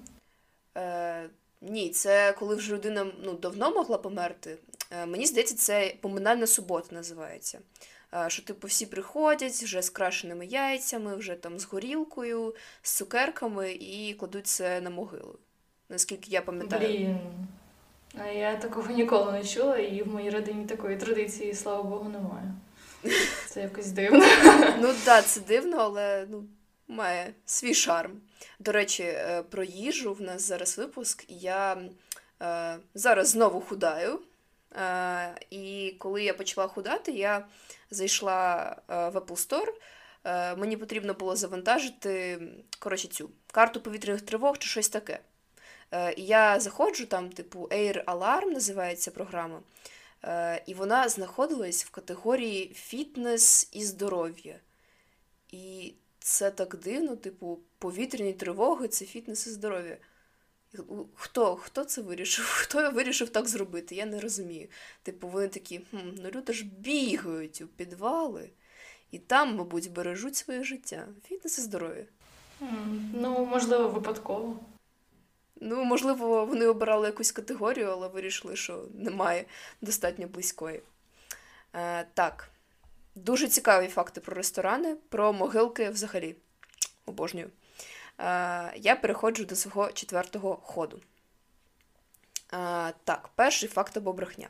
Е, 0.76 1.31
ні, 1.61 1.91
це 1.91 2.33
коли 2.33 2.55
вже 2.55 2.75
людина 2.75 3.07
ну, 3.23 3.33
давно 3.33 3.71
могла 3.71 3.99
померти. 3.99 4.59
Е, 4.91 5.07
мені 5.07 5.26
здається, 5.26 5.57
це 5.57 5.95
поминальна 6.00 6.47
субота 6.47 6.95
називається. 6.95 7.59
Е, 8.15 8.31
що, 8.31 8.43
типу, 8.43 8.67
всі 8.67 8.87
приходять 8.87 9.53
вже 9.53 9.83
з 9.83 9.91
крашеними 9.91 10.47
яйцями, 10.47 11.17
вже 11.17 11.35
там 11.35 11.59
з 11.59 11.65
горілкою, 11.65 12.55
з 12.83 12.93
цукерками 12.93 13.73
і 13.73 14.15
кладуть 14.15 14.47
це 14.47 14.81
на 14.81 14.91
могилу. 14.91 15.38
Наскільки 15.88 16.31
я 16.31 16.43
пам'ятаю. 16.43 16.88
Блін. 16.88 17.19
А 18.18 18.26
Я 18.26 18.56
такого 18.56 18.90
ніколи 18.90 19.32
не 19.32 19.44
чула, 19.44 19.78
і 19.78 20.02
в 20.02 20.08
моїй 20.08 20.30
родині 20.30 20.66
такої 20.66 20.96
традиції, 20.96 21.54
слава 21.54 21.82
Богу, 21.82 22.08
немає. 22.08 22.54
Це 23.48 23.62
якось 23.62 23.90
дивно. 23.90 24.18
Ну 24.80 24.86
так, 24.86 24.96
да, 25.04 25.22
це 25.22 25.40
дивно, 25.40 25.76
але 25.76 26.26
ну, 26.30 26.44
має 26.88 27.34
свій 27.46 27.75
шарм. 27.75 28.20
До 28.58 28.72
речі, 28.72 29.02
е, 29.02 29.42
про 29.50 29.64
їжу 29.64 30.12
в 30.12 30.22
нас 30.22 30.42
зараз 30.42 30.78
випуск, 30.78 31.25
і 31.28 31.34
я 31.34 31.76
е, 32.42 32.78
зараз 32.94 33.28
знову 33.28 33.60
худаю. 33.60 34.20
Е, 34.76 35.34
і 35.50 35.94
коли 35.98 36.25
я 36.25 36.34
почала 36.34 36.66
худати, 36.66 37.12
я 37.12 37.46
зайшла 37.90 38.76
е, 38.88 39.08
в 39.08 39.16
Apple 39.16 39.48
Store. 39.48 39.72
Е, 40.25 40.56
мені 40.56 40.76
потрібно 40.76 41.14
було 41.14 41.36
завантажити 41.36 42.40
коротше, 42.78 43.08
цю 43.08 43.30
карту 43.52 43.80
повітряних 43.80 44.22
тривог 44.22 44.58
чи 44.58 44.68
щось 44.68 44.88
таке. 44.88 45.18
Е, 45.93 46.14
я 46.16 46.61
заходжу, 46.61 47.07
там, 47.07 47.31
типу, 47.31 47.69
Air 47.71 48.05
Alarm 48.05 48.50
називається 48.50 49.11
програма. 49.11 49.61
Е, 50.25 50.62
і 50.66 50.75
вона 50.75 51.09
знаходилась 51.09 51.85
в 51.85 51.90
категорії 51.90 52.73
фітнес 52.75 53.69
і 53.73 53.85
здоров'я. 53.85 54.61
І 55.50 55.95
це 56.19 56.50
так 56.50 56.76
дивно, 56.76 57.16
типу, 57.16 57.59
повітряні 57.78 58.33
тривоги 58.33 58.88
це 58.88 59.05
фітнес 59.05 59.47
і 59.47 59.50
здоров'я. 59.50 59.97
Хто, 61.14 61.57
хто 61.57 61.85
це 61.85 62.02
вирішив? 62.02 62.45
Хто 62.49 62.90
вирішив 62.90 63.28
так 63.28 63.49
зробити? 63.49 63.95
Я 63.95 64.07
не 64.07 64.21
розумію. 64.21 64.69
Типу, 65.02 65.28
вони 65.28 65.49
такі, 65.49 65.78
хм, 65.90 65.97
ну 66.23 66.31
люди 66.35 66.52
ж 66.52 66.64
бігають 66.64 67.61
у 67.61 67.66
підвали, 67.66 68.50
і 69.11 69.19
там, 69.19 69.57
мабуть, 69.57 69.93
бережуть 69.93 70.37
своє 70.37 70.64
життя. 70.64 71.09
Фітнес 71.28 71.59
і 71.59 71.61
здоров'я. 71.61 72.05
Ну, 73.14 73.47
можливо, 73.47 73.88
випадково. 73.88 74.59
Ну, 75.60 75.84
можливо, 75.84 76.44
вони 76.44 76.66
обирали 76.66 77.06
якусь 77.06 77.32
категорію, 77.32 77.90
але 77.90 78.08
вирішили, 78.08 78.56
що 78.56 78.84
немає 78.94 79.44
достатньо 79.80 80.26
близької. 80.26 80.82
Е, 81.75 82.06
так, 82.14 82.50
дуже 83.14 83.48
цікаві 83.48 83.88
факти 83.88 84.20
про 84.20 84.34
ресторани, 84.34 84.96
про 85.08 85.32
могилки 85.32 85.90
взагалі. 85.90 86.36
Обожнюю. 87.06 87.50
Е, 88.18 88.72
я 88.76 88.96
переходжу 88.96 89.44
до 89.44 89.56
свого 89.56 89.92
четвертого 89.92 90.56
ходу. 90.56 91.00
Е, 92.52 92.92
так, 93.04 93.28
перший 93.34 93.68
факт 93.68 93.96
або 93.96 94.12
брехня. 94.12 94.48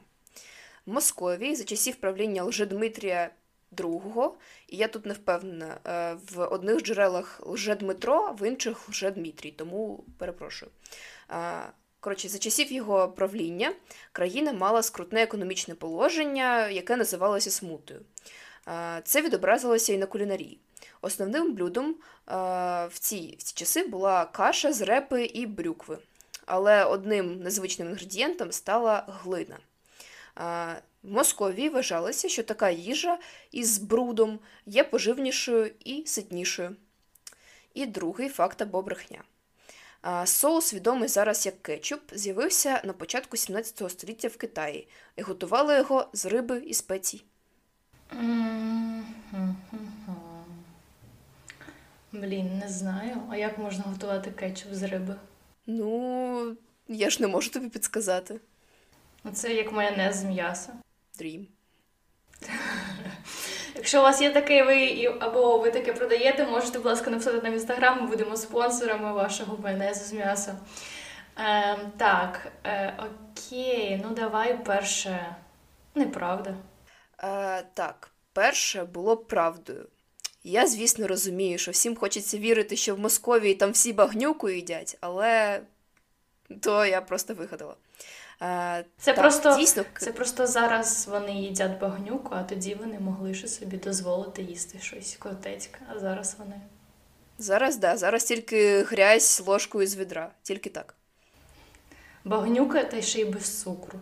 В 0.86 0.92
Московії 0.92 1.56
за 1.56 1.64
часів 1.64 1.96
правління 1.96 2.44
Лжедмитрія 2.44 3.30
II, 3.72 4.30
і 4.68 4.76
я 4.76 4.88
тут 4.88 5.06
не 5.06 5.14
впевнена, 5.14 5.78
е, 5.86 6.16
в 6.32 6.44
одних 6.46 6.82
джерелах 6.82 7.40
Лжедмитро, 7.46 8.36
в 8.38 8.48
інших 8.48 8.88
Лжедмитрій, 8.88 9.50
тому 9.50 10.04
перепрошую. 10.18 10.70
Е, 11.30 11.72
Коротше, 12.00 12.28
за 12.28 12.38
часів 12.38 12.72
його 12.72 13.08
правління 13.08 13.72
країна 14.12 14.52
мала 14.52 14.82
скрутне 14.82 15.22
економічне 15.22 15.74
положення, 15.74 16.68
яке 16.68 16.96
називалося 16.96 17.50
смутою. 17.50 18.00
Е, 18.68 19.00
Це 19.04 19.22
відобразилося 19.22 19.92
і 19.92 19.98
на 19.98 20.06
кулінарії. 20.06 20.60
Основним 21.00 21.54
блюдом 21.54 21.94
в 22.26 22.98
ці, 22.98 23.36
в 23.38 23.42
ці 23.42 23.54
часи 23.54 23.86
була 23.86 24.24
каша 24.24 24.72
з 24.72 24.80
репи 24.80 25.24
і 25.24 25.46
брюкви, 25.46 25.98
але 26.46 26.84
одним 26.84 27.42
незвичним 27.42 27.88
інгредієнтом 27.88 28.52
стала 28.52 29.06
глина. 29.08 29.58
В 31.06 31.12
Московії 31.12 31.68
вважалося, 31.68 32.28
що 32.28 32.42
така 32.42 32.70
їжа 32.70 33.18
із 33.52 33.78
брудом 33.78 34.38
є 34.66 34.84
поживнішою 34.84 35.70
і 35.84 36.06
ситнішою. 36.06 36.76
І 37.74 37.86
другий 37.86 38.28
факт 38.28 38.62
або 38.62 38.82
брехня. 38.82 39.22
Соус, 40.24 40.74
відомий 40.74 41.08
зараз 41.08 41.46
як 41.46 41.62
кетчуп, 41.62 42.00
з'явився 42.12 42.80
на 42.84 42.92
початку 42.92 43.36
17 43.36 43.90
століття 43.90 44.28
в 44.28 44.36
Китаї 44.36 44.88
і 45.16 45.22
готували 45.22 45.76
його 45.76 46.08
з 46.12 46.26
риби 46.26 46.58
і 46.58 46.74
спецій. 46.74 47.24
Блін, 52.12 52.58
не 52.58 52.68
знаю. 52.68 53.16
А 53.30 53.36
як 53.36 53.58
можна 53.58 53.84
готувати 53.84 54.30
кетчуп 54.30 54.74
з 54.74 54.82
риби? 54.82 55.16
Ну, 55.66 56.56
я 56.88 57.10
ж 57.10 57.22
не 57.22 57.28
можу 57.28 57.50
тобі 57.50 57.68
підсказати. 57.68 58.40
Це 59.32 59.54
як 59.54 59.72
майонез 59.72 60.16
з 60.16 60.24
м'яса. 60.24 60.72
Дрім. 61.18 61.46
Якщо 63.76 63.98
у 63.98 64.02
вас 64.02 64.22
є 64.22 64.30
таке, 64.30 64.62
ви 64.62 65.06
або 65.20 65.58
ви 65.58 65.70
таке 65.70 65.92
продаєте, 65.92 66.46
можете, 66.46 66.78
будь 66.78 66.86
ласка, 66.86 67.10
написати 67.10 67.40
нам 67.42 67.52
в 67.52 67.54
інстаграм, 67.54 68.02
ми 68.02 68.06
будемо 68.08 68.36
спонсорами 68.36 69.12
вашого 69.12 69.58
майонезу 69.62 70.04
з 70.04 70.12
м'яса. 70.12 70.56
Ем, 71.36 71.78
так, 71.96 72.52
е, 72.64 72.94
окей, 72.98 74.00
ну 74.04 74.14
давай 74.14 74.64
перше. 74.64 75.36
Неправда. 75.94 76.54
Е, 77.22 77.62
так, 77.74 78.10
перше 78.32 78.84
було 78.84 79.16
правдою. 79.16 79.88
Я, 80.44 80.66
звісно, 80.66 81.06
розумію, 81.06 81.58
що 81.58 81.70
всім 81.70 81.96
хочеться 81.96 82.38
вірити, 82.38 82.76
що 82.76 82.94
в 82.94 82.98
Московії 82.98 83.54
там 83.54 83.70
всі 83.72 83.92
багнюку 83.92 84.50
їдять, 84.50 84.96
але 85.00 85.60
то 86.60 86.86
я 86.86 87.00
просто 87.00 87.34
вигадала. 87.34 87.76
Е, 88.42 88.84
Це 88.98 89.12
так, 89.12 89.20
просто- 89.22 89.56
дійсно, 89.56 89.84
Це 89.98 90.12
просто 90.12 90.46
зараз 90.46 91.06
вони 91.10 91.32
їдять 91.32 91.78
багнюку, 91.80 92.28
а 92.34 92.42
тоді 92.42 92.74
вони 92.74 92.98
могли 93.00 93.34
ще 93.34 93.48
собі 93.48 93.76
дозволити 93.76 94.42
їсти 94.42 94.78
щось 94.78 95.16
котецьке, 95.18 95.78
а 95.88 95.98
зараз 95.98 96.36
вони. 96.38 96.60
зараз, 97.38 97.76
да, 97.76 97.96
зараз 97.96 98.24
тільки 98.24 98.82
грязь 98.82 99.42
ложкою 99.46 99.86
з 99.86 99.96
відра, 99.96 100.30
тільки 100.42 100.70
так. 100.70 100.94
Багнюка 102.24 102.84
та 102.84 103.02
ще 103.02 103.20
й 103.20 103.24
без 103.24 103.62
цукру. 103.62 103.98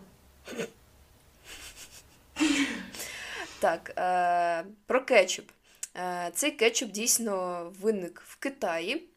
Так, 3.60 3.92
е, 3.98 4.64
про 4.86 5.04
кетчуп. 5.04 5.50
Е, 5.96 6.30
цей 6.34 6.50
кетчуп 6.50 6.90
дійсно 6.90 7.64
виник 7.80 8.22
в 8.26 8.36
Китаї, 8.38 9.08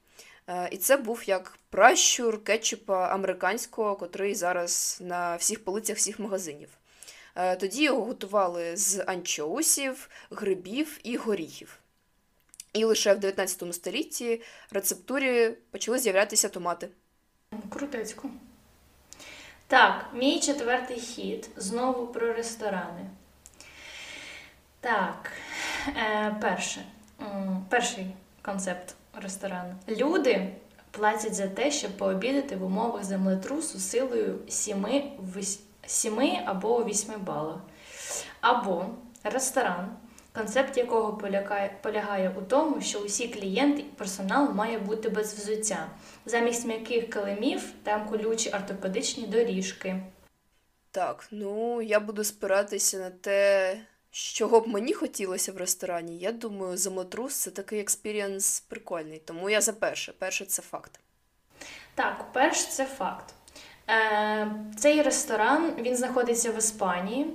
і 0.71 0.77
це 0.77 0.97
був 0.97 1.23
як 1.25 1.57
пращур 1.69 2.43
кетчупа 2.43 3.07
американського, 3.07 3.95
котрий 3.95 4.35
зараз 4.35 4.99
на 5.01 5.35
всіх 5.35 5.63
полицях 5.63 5.97
всіх 5.97 6.19
магазинів. 6.19 6.69
Е, 7.35 7.55
тоді 7.55 7.83
його 7.83 8.05
готували 8.05 8.77
з 8.77 9.03
анчоусів, 9.07 10.09
грибів 10.31 10.99
і 11.03 11.17
горіхів. 11.17 11.79
І 12.73 12.85
лише 12.85 13.13
в 13.13 13.19
19 13.19 13.73
столітті 13.73 14.41
рецептурі 14.71 15.49
почали 15.71 15.99
з'являтися 15.99 16.49
томати. 16.49 16.89
Крутецько. 17.69 18.29
Так, 19.67 20.05
мій 20.13 20.39
четвертий 20.39 20.99
хід 20.99 21.49
знову 21.55 22.07
про 22.07 22.33
ресторани. 22.33 23.09
Так, 24.79 25.31
е, 25.87 26.35
перше. 26.41 26.85
Перший 27.69 28.07
концепт 28.41 28.95
ресторану. 29.21 29.75
Люди 29.87 30.53
платять 30.91 31.35
за 31.35 31.47
те, 31.47 31.71
щоб 31.71 31.97
пообідати 31.97 32.55
в 32.55 32.63
умовах 32.63 33.03
землетрусу 33.03 33.79
силою 33.79 34.39
7, 34.47 34.85
7 35.85 36.19
або 36.45 36.83
8 36.83 37.13
балів. 37.25 37.59
Або 38.41 38.85
ресторан, 39.23 39.89
концепт 40.33 40.77
якого 40.77 41.13
полягає, 41.13 41.77
полягає 41.81 42.35
у 42.37 42.41
тому, 42.41 42.81
що 42.81 42.99
усі 42.99 43.27
клієнти 43.27 43.81
і 43.81 43.83
персонал 43.83 44.53
має 44.53 44.79
бути 44.79 45.09
без 45.09 45.33
взуття. 45.33 45.87
Замість 46.25 46.65
м'яких 46.65 47.09
килимів 47.09 47.61
там 47.83 48.09
колючі 48.09 48.49
ортопедичні 48.49 49.27
доріжки. 49.27 50.03
Так, 50.91 51.27
ну 51.31 51.81
я 51.81 51.99
буду 51.99 52.23
спиратися 52.23 52.97
на 52.97 53.09
те, 53.09 53.77
чого 54.11 54.59
б 54.59 54.67
мені 54.67 54.93
хотілося 54.93 55.51
в 55.51 55.57
ресторані. 55.57 56.17
Я 56.17 56.31
думаю, 56.31 56.77
землетрус 56.77 57.35
це 57.35 57.51
такий 57.51 57.79
experience 57.79 58.59
прикольний, 58.59 59.21
тому 59.25 59.49
я 59.49 59.61
за 59.61 59.73
перше. 59.73 60.13
Перше 60.19 60.45
це 60.45 60.61
факт. 60.61 60.99
Так, 61.95 62.25
перше 62.33 62.67
це 62.67 62.85
факт. 62.85 63.33
Е, 63.89 64.51
цей 64.77 65.01
ресторан 65.01 65.73
він 65.79 65.95
знаходиться 65.95 66.51
в 66.51 66.57
Іспанії, 66.57 67.27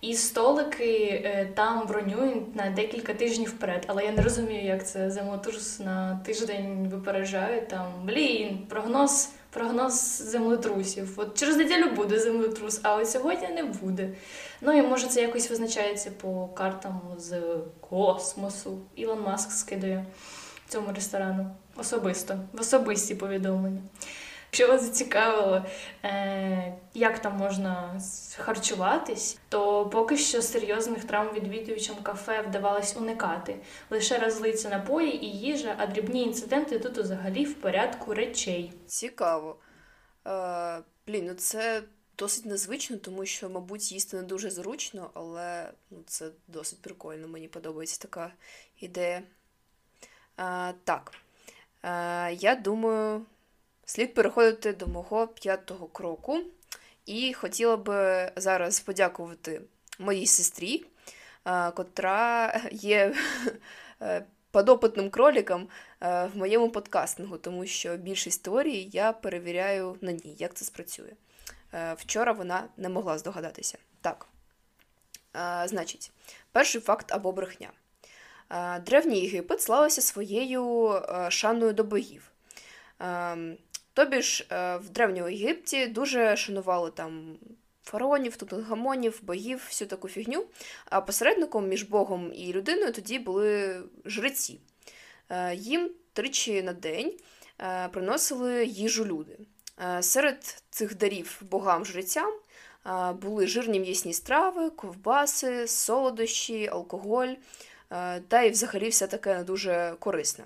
і 0.00 0.14
столики 0.14 1.22
е, 1.24 1.52
там 1.54 1.86
бронюють 1.86 2.56
на 2.56 2.70
декілька 2.70 3.14
тижнів 3.14 3.48
вперед. 3.48 3.84
Але 3.86 4.04
я 4.04 4.12
не 4.12 4.22
розумію, 4.22 4.64
як 4.64 4.86
це 4.86 5.10
землетрус 5.10 5.80
на 5.80 6.20
тиждень 6.24 6.88
випереджає. 6.88 7.60
Там 7.60 7.92
блін, 8.04 8.66
прогноз, 8.68 9.30
прогноз 9.50 10.22
землетрусів. 10.22 11.12
От 11.16 11.38
через 11.38 11.56
неділю 11.56 11.90
буде 11.90 12.18
землетрус, 12.18 12.80
а 12.82 12.96
от 12.96 13.10
сьогодні 13.10 13.48
не 13.48 13.64
буде. 13.64 14.10
Ну 14.60 14.72
і 14.78 14.82
може 14.82 15.06
це 15.06 15.22
якось 15.22 15.50
визначається 15.50 16.10
по 16.10 16.46
картам 16.46 17.00
з 17.18 17.40
космосу. 17.80 18.78
Ілон 18.94 19.20
Маск 19.20 19.50
скидає 19.50 20.06
цьому 20.68 20.92
ресторану 20.94 21.50
особисто, 21.76 22.38
в 22.52 22.60
особисті 22.60 23.14
повідомлення. 23.14 23.82
Якщо 24.52 24.68
вас 24.68 24.82
зацікавило, 24.82 25.64
е, 26.04 26.78
як 26.94 27.18
там 27.18 27.36
можна 27.36 28.00
харчуватись, 28.36 29.38
то 29.48 29.86
поки 29.86 30.16
що 30.16 30.42
серйозних 30.42 31.04
травм 31.04 31.34
відвідувачам 31.34 31.96
кафе 31.96 32.42
вдавалось 32.42 32.96
уникати. 32.96 33.56
Лише 33.90 34.18
розлиться 34.18 34.68
напої 34.68 35.24
і 35.24 35.38
їжа, 35.38 35.74
а 35.78 35.86
дрібні 35.86 36.22
інциденти 36.22 36.78
тут 36.78 36.98
взагалі 36.98 37.44
в 37.44 37.54
порядку 37.54 38.14
речей. 38.14 38.72
Цікаво. 38.86 39.56
Е, 40.26 40.82
блін, 41.06 41.26
ну 41.26 41.34
це 41.34 41.82
досить 42.18 42.46
незвично, 42.46 42.96
тому 42.96 43.26
що, 43.26 43.50
мабуть, 43.50 43.92
їсти 43.92 44.16
не 44.16 44.22
дуже 44.22 44.50
зручно, 44.50 45.10
але 45.14 45.72
ну, 45.90 45.98
це 46.06 46.30
досить 46.46 46.82
прикольно. 46.82 47.28
Мені 47.28 47.48
подобається 47.48 47.98
така 48.00 48.32
ідея. 48.80 49.22
Е, 50.38 50.74
так. 50.84 51.12
Е, 51.82 52.32
я 52.32 52.54
думаю, 52.54 53.26
слід 53.88 54.14
переходити 54.14 54.72
до 54.72 54.86
мого 54.86 55.26
п'ятого 55.26 55.86
кроку. 55.86 56.40
І 57.06 57.32
хотіла 57.32 57.76
би 57.76 58.32
зараз 58.36 58.80
подякувати 58.80 59.60
моїй 59.98 60.26
сестрі, 60.26 60.84
е, 61.44 61.70
котра 61.70 62.54
є 62.72 63.14
е, 64.02 64.24
подопитним 64.50 65.10
кроліком 65.10 65.68
е, 66.00 66.26
в 66.26 66.36
моєму 66.36 66.70
подкастингу, 66.70 67.38
тому 67.38 67.66
що 67.66 67.96
більшість 67.96 68.42
теорій 68.42 68.88
я 68.92 69.12
перевіряю 69.12 69.96
на 70.00 70.12
ній, 70.12 70.36
як 70.38 70.54
це 70.54 70.64
спрацює. 70.64 71.12
Вчора 71.96 72.32
вона 72.32 72.68
не 72.76 72.88
могла 72.88 73.18
здогадатися. 73.18 73.78
Так. 74.00 74.26
Значить, 75.68 76.10
перший 76.52 76.80
факт 76.80 77.12
або 77.12 77.32
брехня. 77.32 77.70
Древній 78.86 79.20
Єгипет 79.20 79.62
славився 79.62 80.00
своєю 80.00 80.92
шаною 81.30 81.72
до 81.72 81.84
богів. 81.84 82.30
Тобі 83.98 84.22
ж 84.22 84.46
е, 84.50 84.76
в 84.76 84.88
Древньому 84.88 85.28
Єгипті 85.28 85.86
дуже 85.86 86.36
шанували 86.36 86.90
там 86.90 87.36
фараонів, 87.84 88.36
тутанхамонів, 88.36 89.20
богів, 89.22 89.64
всю 89.68 89.88
таку 89.88 90.08
фігню. 90.08 90.44
А 90.84 91.00
посередником 91.00 91.68
між 91.68 91.82
Богом 91.82 92.32
і 92.34 92.52
людиною 92.52 92.92
тоді 92.92 93.18
були 93.18 93.80
жреці. 94.04 94.60
Е, 95.28 95.54
Їм 95.54 95.90
тричі 96.12 96.62
на 96.62 96.72
день 96.72 97.12
е, 97.60 97.88
приносили 97.88 98.66
їжу 98.66 99.06
люди. 99.06 99.38
Серед 100.00 100.62
цих 100.70 100.96
дарів 100.96 101.42
богам-жрецям 101.50 102.32
були 103.12 103.46
жирні 103.46 103.80
м'ясні 103.80 104.12
страви, 104.12 104.70
ковбаси, 104.70 105.68
солодощі, 105.68 106.68
алкоголь 106.68 107.34
та 108.28 108.42
й 108.42 108.50
взагалі 108.50 108.88
все 108.88 109.06
таке 109.06 109.42
дуже 109.42 109.94
корисне. 109.98 110.44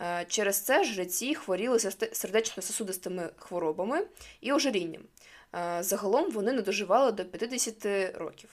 Е, 0.00 0.24
через 0.28 0.60
це 0.60 0.84
жреці 0.84 1.34
хворіли 1.34 1.78
сердечно-сосудистими 2.12 3.30
хворобами 3.36 4.06
і 4.40 4.52
ожирінням. 4.52 5.02
Е, 5.54 5.82
загалом 5.82 6.30
вони 6.30 6.52
не 6.52 6.62
доживали 6.62 7.12
до 7.12 7.24
50 7.24 8.16
років. 8.18 8.50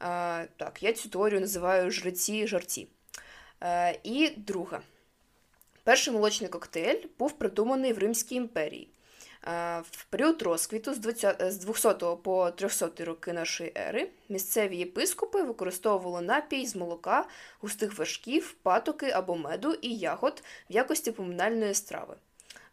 Е, 0.00 0.48
так, 0.56 0.82
я 0.82 0.92
цю 0.92 1.08
теорію 1.08 1.40
називаю 1.40 1.90
жреці-жарці. 1.90 2.88
І 4.02 4.30
друга. 4.36 4.80
Перший 5.84 6.12
молочний 6.12 6.50
коктейль 6.50 7.02
був 7.18 7.32
придуманий 7.32 7.92
в 7.92 7.98
Римській 7.98 8.34
імперії. 8.34 8.88
Е, 9.46 9.80
В 9.90 10.04
період 10.04 10.42
розквіту 10.42 10.94
з 10.94 10.98
20 10.98 11.52
з 11.52 11.56
200 11.56 11.88
по 12.22 12.50
300 12.50 13.04
роки 13.04 13.32
нашої 13.32 13.72
ери 13.76 14.08
місцеві 14.28 14.76
єпископи 14.76 15.42
використовували 15.42 16.26
напій 16.26 16.66
з 16.66 16.76
молока, 16.76 17.24
густих 17.60 17.98
вершків, 17.98 18.52
патоки 18.62 19.10
або 19.10 19.36
меду 19.36 19.72
і 19.72 19.96
ягод 19.96 20.42
в 20.70 20.72
якості 20.72 21.12
поминальної 21.12 21.74
страви. 21.74 22.14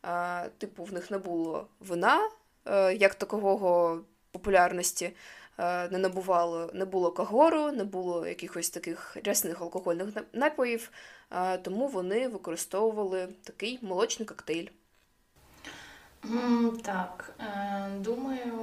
Е, 0.05 0.49
Типу, 0.57 0.83
в 0.83 0.93
них 0.93 1.11
не 1.11 1.17
було 1.17 1.67
вина, 1.79 2.29
е, 2.65 2.93
як 2.93 3.15
такового 3.15 4.01
популярності 4.31 5.11
не 5.57 5.97
набувало, 5.97 6.71
не 6.73 6.85
було 6.85 7.11
кагору, 7.11 7.71
не 7.71 7.83
було 7.83 8.27
якихось 8.27 8.69
таких 8.69 9.17
рясних 9.25 9.61
алкогольних 9.61 10.07
напоїв, 10.33 10.91
тому 11.61 11.87
вони 11.87 12.27
використовували 12.27 13.27
такий 13.43 13.79
молочний 13.81 14.27
коктейль. 14.27 14.67
Так, 16.83 17.35
е, 17.39 17.89
думаю, 17.99 18.53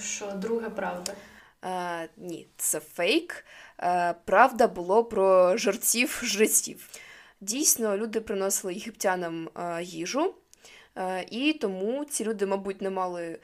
що 0.00 0.30
друге 0.30 0.70
правда. 0.70 1.12
Е, 1.64 2.08
ні, 2.16 2.46
це 2.56 2.80
фейк. 2.80 3.44
Е, 3.80 4.14
правда 4.24 4.68
було 4.68 5.04
про 5.04 5.56
жерців 5.56 6.20
жреців. 6.24 6.88
Дійсно, 7.40 7.96
люди 7.96 8.20
приносили 8.20 8.74
єгиптянам 8.74 9.48
е, 9.56 9.82
їжу, 9.82 10.34
е, 10.96 11.26
і 11.30 11.52
тому 11.52 12.04
ці 12.04 12.24
люди, 12.24 12.46
мабуть, 12.46 12.82
не 12.82 12.90
мали 12.90 13.38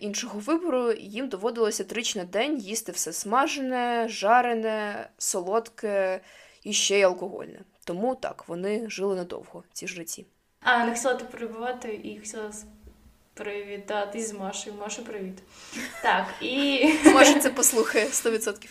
іншого 0.00 0.38
вибору, 0.38 0.90
і 0.92 1.02
їм 1.02 1.28
доводилося 1.28 1.84
тричі 1.84 2.18
на 2.18 2.24
день 2.24 2.58
їсти 2.58 2.92
все 2.92 3.12
смажене, 3.12 4.08
жарене, 4.08 5.08
солодке 5.18 6.20
і 6.62 6.72
ще 6.72 6.98
й 6.98 7.02
алкогольне. 7.02 7.60
Тому 7.84 8.14
так, 8.14 8.48
вони 8.48 8.90
жили 8.90 9.16
надовго, 9.16 9.64
ці 9.72 9.88
жреці. 9.88 10.26
А, 10.60 10.84
не 10.84 10.94
хотіла 10.94 11.14
тебе 11.14 11.30
перебувати 11.30 12.00
і 12.04 12.18
хотіла 12.18 12.52
с- 13.36 13.42
привітатись 13.42 14.28
з 14.28 14.32
Машею. 14.32 14.76
Маша, 14.80 15.02
привіт. 15.02 15.38
Так, 16.02 16.26
і 16.40 16.88
Може, 17.04 17.40
це 17.40 17.50
послухає 17.60 18.06
100%. 18.06 18.68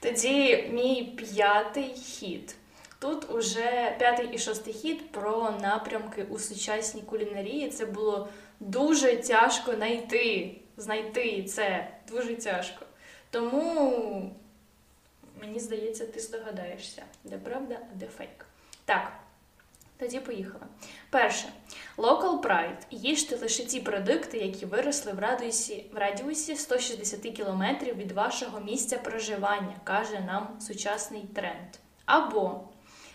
тоді 0.00 0.68
мій 0.72 1.02
п'ятий 1.16 1.88
хід. 1.94 2.54
Тут 2.98 3.30
уже 3.30 3.96
п'ятий 3.98 4.28
і 4.32 4.38
шостий 4.38 4.74
хід 4.74 5.12
про 5.12 5.54
напрямки 5.62 6.24
у 6.30 6.38
сучасній 6.38 7.02
кулінарії. 7.02 7.70
Це 7.70 7.86
було 7.86 8.28
дуже 8.60 9.16
тяжко 9.16 9.74
знайти. 9.74 10.56
Знайти 10.76 11.42
це 11.42 11.88
дуже 12.08 12.34
тяжко. 12.34 12.86
Тому 13.30 14.34
мені 15.40 15.60
здається, 15.60 16.06
ти 16.06 16.20
здогадаєшся, 16.20 17.02
де 17.24 17.38
правда, 17.38 17.78
а 17.92 17.94
де 17.94 18.06
фейк. 18.18 18.46
Так, 18.84 19.12
тоді 19.98 20.20
поїхали. 20.20 20.66
Перше. 21.10 21.52
Local 21.96 22.40
Pride. 22.40 22.80
Їжте 22.90 23.36
лише 23.36 23.64
ті 23.64 23.80
продукти, 23.80 24.38
які 24.38 24.66
виросли 24.66 25.12
в 25.12 25.18
радіусі, 25.18 25.90
в 25.92 25.96
радіусі 25.96 26.56
160 26.56 27.20
км 27.20 27.64
від 27.84 28.12
вашого 28.12 28.60
місця 28.60 28.98
проживання, 28.98 29.80
каже 29.84 30.20
нам 30.20 30.60
сучасний 30.60 31.22
тренд. 31.34 31.76
Або 32.04 32.68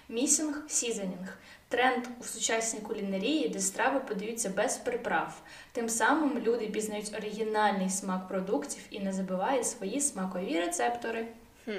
Missing 0.09 0.53
Seasoning. 0.67 1.27
Тренд 1.67 2.07
у 2.19 2.23
сучасній 2.23 2.79
кулінарії, 2.79 3.49
де 3.49 3.59
страви 3.59 3.99
подаються 3.99 4.49
без 4.49 4.77
приправ. 4.77 5.41
Тим 5.71 5.89
самим 5.89 6.39
люди 6.39 6.67
пізнають 6.67 7.15
оригінальний 7.17 7.89
смак 7.89 8.27
продуктів 8.27 8.81
і 8.89 8.99
не 8.99 9.13
забувають 9.13 9.67
свої 9.67 10.01
смакові 10.01 10.59
рецептори. 10.59 11.27
Хм. 11.65 11.71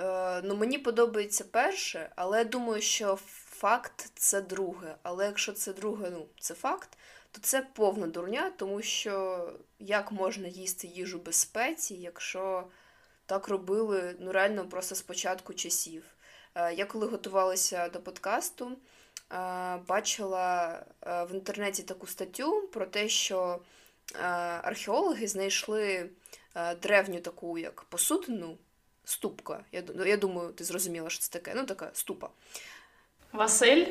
Е, 0.00 0.40
ну, 0.44 0.56
мені 0.56 0.78
подобається 0.78 1.44
перше, 1.44 2.10
але 2.16 2.38
я 2.38 2.44
думаю, 2.44 2.82
що 2.82 3.18
факт 3.60 4.10
це 4.14 4.40
друге. 4.40 4.94
Але 5.02 5.26
якщо 5.26 5.52
це 5.52 5.72
друге, 5.72 6.10
ну, 6.10 6.26
це 6.40 6.54
факт, 6.54 6.98
то 7.30 7.40
це 7.40 7.66
повна 7.72 8.06
дурня, 8.06 8.52
тому 8.56 8.82
що 8.82 9.48
як 9.78 10.12
можна 10.12 10.48
їсти 10.48 10.86
їжу 10.86 11.18
без 11.18 11.36
спецій, 11.36 11.94
якщо 11.94 12.64
так 13.26 13.48
робили 13.48 14.16
ну, 14.20 14.32
реально 14.32 14.68
просто 14.68 14.94
з 14.94 15.02
початку 15.02 15.54
часів. 15.54 16.04
Е, 16.54 16.74
я 16.74 16.86
коли 16.86 17.06
готувалася 17.06 17.88
до 17.88 18.00
подкасту, 18.00 18.70
е, 18.70 18.76
бачила 19.88 20.82
е, 21.02 21.24
в 21.24 21.34
інтернеті 21.34 21.82
таку 21.82 22.06
статтю 22.06 22.68
про 22.72 22.86
те, 22.86 23.08
що 23.08 23.60
археологи 24.62 25.28
знайшли 25.28 26.10
древню 26.82 27.20
таку 27.20 27.58
як 27.58 27.82
посудину, 27.82 28.58
ступка. 29.04 29.64
Я, 29.72 29.82
я 30.06 30.16
думаю, 30.16 30.52
ти 30.52 30.64
зрозуміла, 30.64 31.10
що 31.10 31.20
це 31.20 31.32
таке. 31.32 31.52
Ну, 31.56 31.66
така 31.66 31.90
ступа. 31.92 32.30
Василь? 33.32 33.86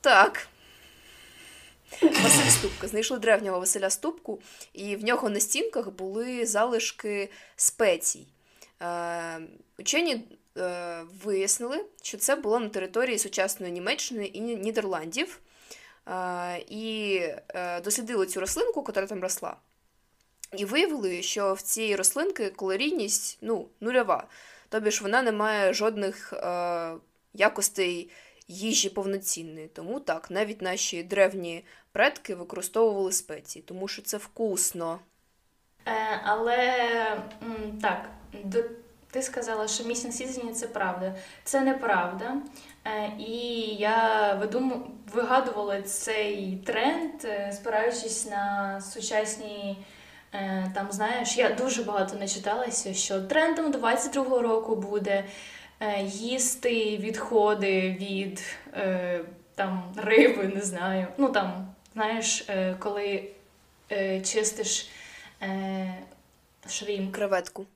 Так. 0.00 0.48
Василь 2.02 2.50
Ступка. 2.50 2.88
Знайшли 2.88 3.18
древнього 3.18 3.60
Василя 3.60 3.90
Ступку, 3.90 4.40
і 4.72 4.96
в 4.96 5.04
нього 5.04 5.30
на 5.30 5.40
стінках 5.40 5.90
були 5.90 6.46
залишки 6.46 7.30
спецій. 7.56 8.26
Е, 8.82 9.40
учені 9.78 10.24
е, 10.58 11.02
вияснили, 11.24 11.84
що 12.02 12.18
це 12.18 12.36
було 12.36 12.60
на 12.60 12.68
території 12.68 13.18
сучасної 13.18 13.72
Німеччини 13.72 14.26
і 14.26 14.40
Нідерландів. 14.40 15.40
Е, 16.08 16.58
і 16.68 17.20
е, 17.48 17.80
дослідили 17.80 18.26
цю 18.26 18.40
рослинку, 18.40 18.84
яка 18.88 19.06
там 19.06 19.22
росла. 19.22 19.56
І 20.56 20.64
виявили, 20.64 21.22
що 21.22 21.54
в 21.54 21.62
цієї 21.62 21.96
рослинки 21.96 22.50
калорійність 22.50 23.38
ну, 23.40 23.68
нульова. 23.80 24.26
Тобі 24.68 24.90
ж 24.90 25.02
вона 25.02 25.22
не 25.22 25.32
має 25.32 25.72
жодних 25.72 26.32
е, 26.32 26.94
якостей 27.34 28.10
їжі 28.48 28.88
повноцінної. 28.88 29.68
Тому 29.68 30.00
так, 30.00 30.30
навіть 30.30 30.62
наші 30.62 31.02
древні 31.02 31.64
предки 31.92 32.34
використовували 32.34 33.12
спеції, 33.12 33.62
тому 33.62 33.88
що 33.88 34.02
це 34.02 34.16
вкусно. 34.16 34.98
Е, 35.86 36.20
але 36.24 36.76
так, 37.82 38.08
д- 38.44 38.70
ти 39.10 39.22
сказала, 39.22 39.68
що 39.68 39.84
місінг 39.84 40.12
сізні 40.14 40.52
це 40.52 40.66
правда. 40.66 41.14
Це 41.44 41.60
неправда. 41.60 42.36
Е, 42.84 43.12
і 43.18 43.34
я 43.74 44.34
видум... 44.34 44.90
вигадувала 45.14 45.82
цей 45.82 46.56
тренд, 46.66 47.24
е, 47.24 47.52
спираючись 47.56 48.26
на 48.30 48.80
сучасні. 48.80 49.84
е, 50.34 50.70
Там, 50.74 50.86
знаєш, 50.92 51.36
я 51.38 51.50
дуже 51.50 51.82
багато 51.82 52.16
начиталася, 52.16 52.94
що 52.94 53.20
трендом 53.22 53.72
22-го 53.72 54.42
року 54.42 54.76
буде 54.76 55.24
їсти 56.06 56.96
відходи 56.96 57.96
від 58.00 58.42
е, 58.74 59.20
там, 59.54 59.94
риби, 59.96 60.52
не 60.54 60.60
знаю. 60.60 61.06
Ну 61.18 61.28
там, 61.28 61.74
знаєш, 61.94 62.44
е, 62.48 62.76
коли 62.78 63.28
е, 63.92 64.20
чистиш 64.20 64.88
е, 65.42 65.94
шрімп. 66.66 67.14
Креветку. 67.14 67.66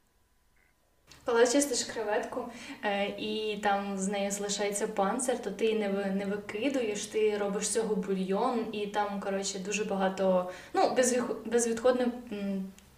Коли 1.25 1.47
чистиш 1.47 1.85
креветку 1.85 2.45
е, 2.85 3.07
і 3.07 3.59
там 3.63 3.99
з 3.99 4.09
неї 4.09 4.31
залишається 4.31 4.89
панцир, 4.89 5.43
то 5.43 5.51
ти 5.51 5.75
не, 5.75 5.89
не 5.89 6.25
викидуєш, 6.25 7.07
ти 7.07 7.39
робиш 7.39 7.67
з 7.67 7.73
цього 7.73 7.97
бульйон, 7.97 8.67
і 8.73 8.87
там, 8.87 9.21
коротше, 9.21 9.59
дуже 9.59 9.85
багато 9.85 10.51
ну, 10.75 10.97
безвідходне 11.45 12.07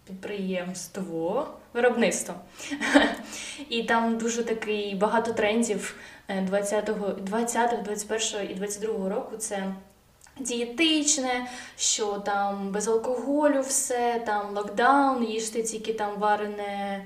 підприємство, 0.07 1.47
виробництво. 1.73 2.35
І 3.69 3.83
там 3.83 4.17
дуже 4.17 4.43
такий 4.43 4.95
багато 4.95 5.33
трендів 5.33 5.95
е, 6.27 6.47
20-го, 6.51 7.07
20-го, 7.07 7.83
21-го 7.83 8.43
і 8.43 8.55
22-го 8.55 9.09
року. 9.09 9.37
Це 9.37 9.73
дієтичне, 10.39 11.47
що 11.77 12.05
там 12.05 12.71
без 12.71 12.87
алкоголю 12.87 13.61
все, 13.61 14.21
там 14.25 14.55
локдаун, 14.55 15.23
їжте 15.23 15.63
тільки 15.63 15.93
там 15.93 16.19
варене, 16.19 17.05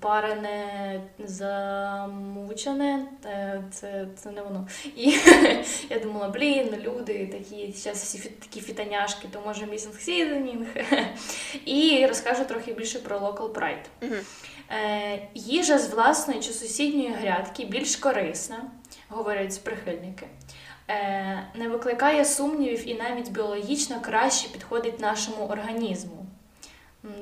парене, 0.00 1.00
замучене. 1.24 3.06
Е, 3.24 3.62
Це, 3.70 4.08
це 4.16 4.30
не 4.30 4.42
воно. 4.42 4.68
І 4.96 5.10
я 5.90 5.98
думала, 6.02 6.28
блін, 6.28 6.74
люди 6.82 7.26
такі, 7.26 7.72
зараз 7.72 8.02
всі 8.02 8.18
такі 8.18 8.60
фітаняшки, 8.60 9.28
то 9.32 9.40
може 9.46 9.66
missing 9.66 10.00
seasoning. 10.00 10.66
І 11.64 12.06
розкажу 12.06 12.44
трохи 12.44 12.72
більше 12.72 12.98
про 12.98 13.18
Local 13.18 13.52
Pride. 13.52 13.84
Угу. 14.02 14.14
Е, 14.70 15.28
їжа 15.34 15.78
з 15.78 15.90
власної 15.94 16.40
чи 16.40 16.52
сусідньої 16.52 17.08
грядки 17.08 17.64
більш 17.64 17.96
корисна, 17.96 18.70
говорять 19.08 19.60
прихильники. 19.64 20.26
Е, 20.90 21.46
Не 21.54 21.68
викликає 21.68 22.24
сумнівів 22.24 22.88
і 22.88 22.94
навіть 22.94 23.30
біологічно 23.30 24.00
краще 24.00 24.48
підходить 24.48 25.00
нашому 25.00 25.46
організму. 25.46 26.27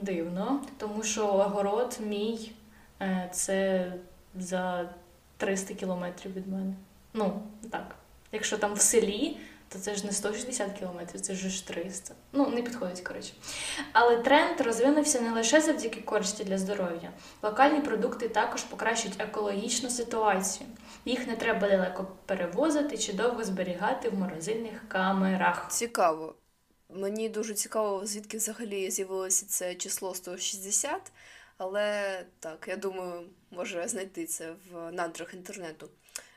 Дивно, 0.02 0.60
тому 0.78 1.02
що 1.02 1.26
огород 1.26 1.98
мій 2.00 2.52
е, 3.02 3.28
це 3.32 3.92
за 4.38 4.88
300 5.36 5.74
кілометрів 5.74 6.34
від 6.34 6.48
мене. 6.48 6.74
Ну, 7.14 7.42
так. 7.70 7.94
Якщо 8.32 8.58
там 8.58 8.74
в 8.74 8.80
селі, 8.80 9.36
то 9.68 9.78
це 9.78 9.94
ж 9.94 10.06
не 10.06 10.12
160 10.12 10.72
кілометрів, 10.78 11.20
це 11.20 11.34
ж 11.34 11.66
300. 11.66 12.14
Ну, 12.32 12.46
не 12.48 12.62
підходить, 12.62 13.00
коротше. 13.00 13.32
Але 13.92 14.16
тренд 14.16 14.60
розвинувся 14.60 15.20
не 15.20 15.32
лише 15.32 15.60
завдяки 15.60 16.00
користі 16.00 16.44
для 16.44 16.58
здоров'я. 16.58 17.10
Локальні 17.42 17.80
продукти 17.80 18.28
також 18.28 18.62
покращують 18.62 19.20
екологічну 19.20 19.90
ситуацію. 19.90 20.70
Їх 21.04 21.26
не 21.26 21.36
треба 21.36 21.68
далеко 21.68 22.06
перевозити 22.26 22.98
чи 22.98 23.12
довго 23.12 23.44
зберігати 23.44 24.08
в 24.08 24.14
морозильних 24.18 24.88
камерах. 24.88 25.66
Цікаво. 25.70 26.34
Мені 26.88 27.28
дуже 27.28 27.54
цікаво, 27.54 28.06
звідки 28.06 28.36
взагалі 28.36 28.90
з'явилося 28.90 29.46
це 29.46 29.74
число 29.74 30.14
160, 30.14 31.12
але 31.58 32.24
так, 32.40 32.64
я 32.68 32.76
думаю, 32.76 33.22
може 33.50 33.88
знайти 33.88 34.26
це 34.26 34.54
в 34.70 34.92
надрах 34.92 35.34
інтернету. 35.34 35.88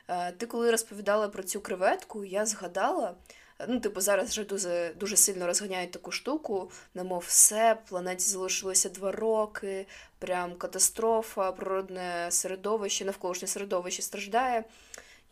Е, 0.08 0.32
Ти 0.32 0.46
коли 0.46 0.70
розповідала 0.70 1.28
про 1.28 1.42
цю 1.42 1.60
креветку, 1.60 2.24
я 2.24 2.46
згадала, 2.46 3.14
е, 3.58 3.66
ну, 3.68 3.80
типу, 3.80 4.00
зараз 4.00 4.28
вже 4.28 4.44
дуже, 4.44 4.94
дуже 4.96 5.16
сильно 5.16 5.46
розганяють 5.46 5.90
таку 5.90 6.12
штуку, 6.12 6.70
немов 6.94 7.24
все, 7.26 7.78
планеті 7.88 8.24
залишилося 8.24 8.88
два 8.88 9.12
роки, 9.12 9.86
прям 10.18 10.54
катастрофа, 10.54 11.52
природне 11.52 12.26
середовище, 12.30 13.04
навколишнє 13.04 13.48
середовище 13.48 14.02
страждає. 14.02 14.64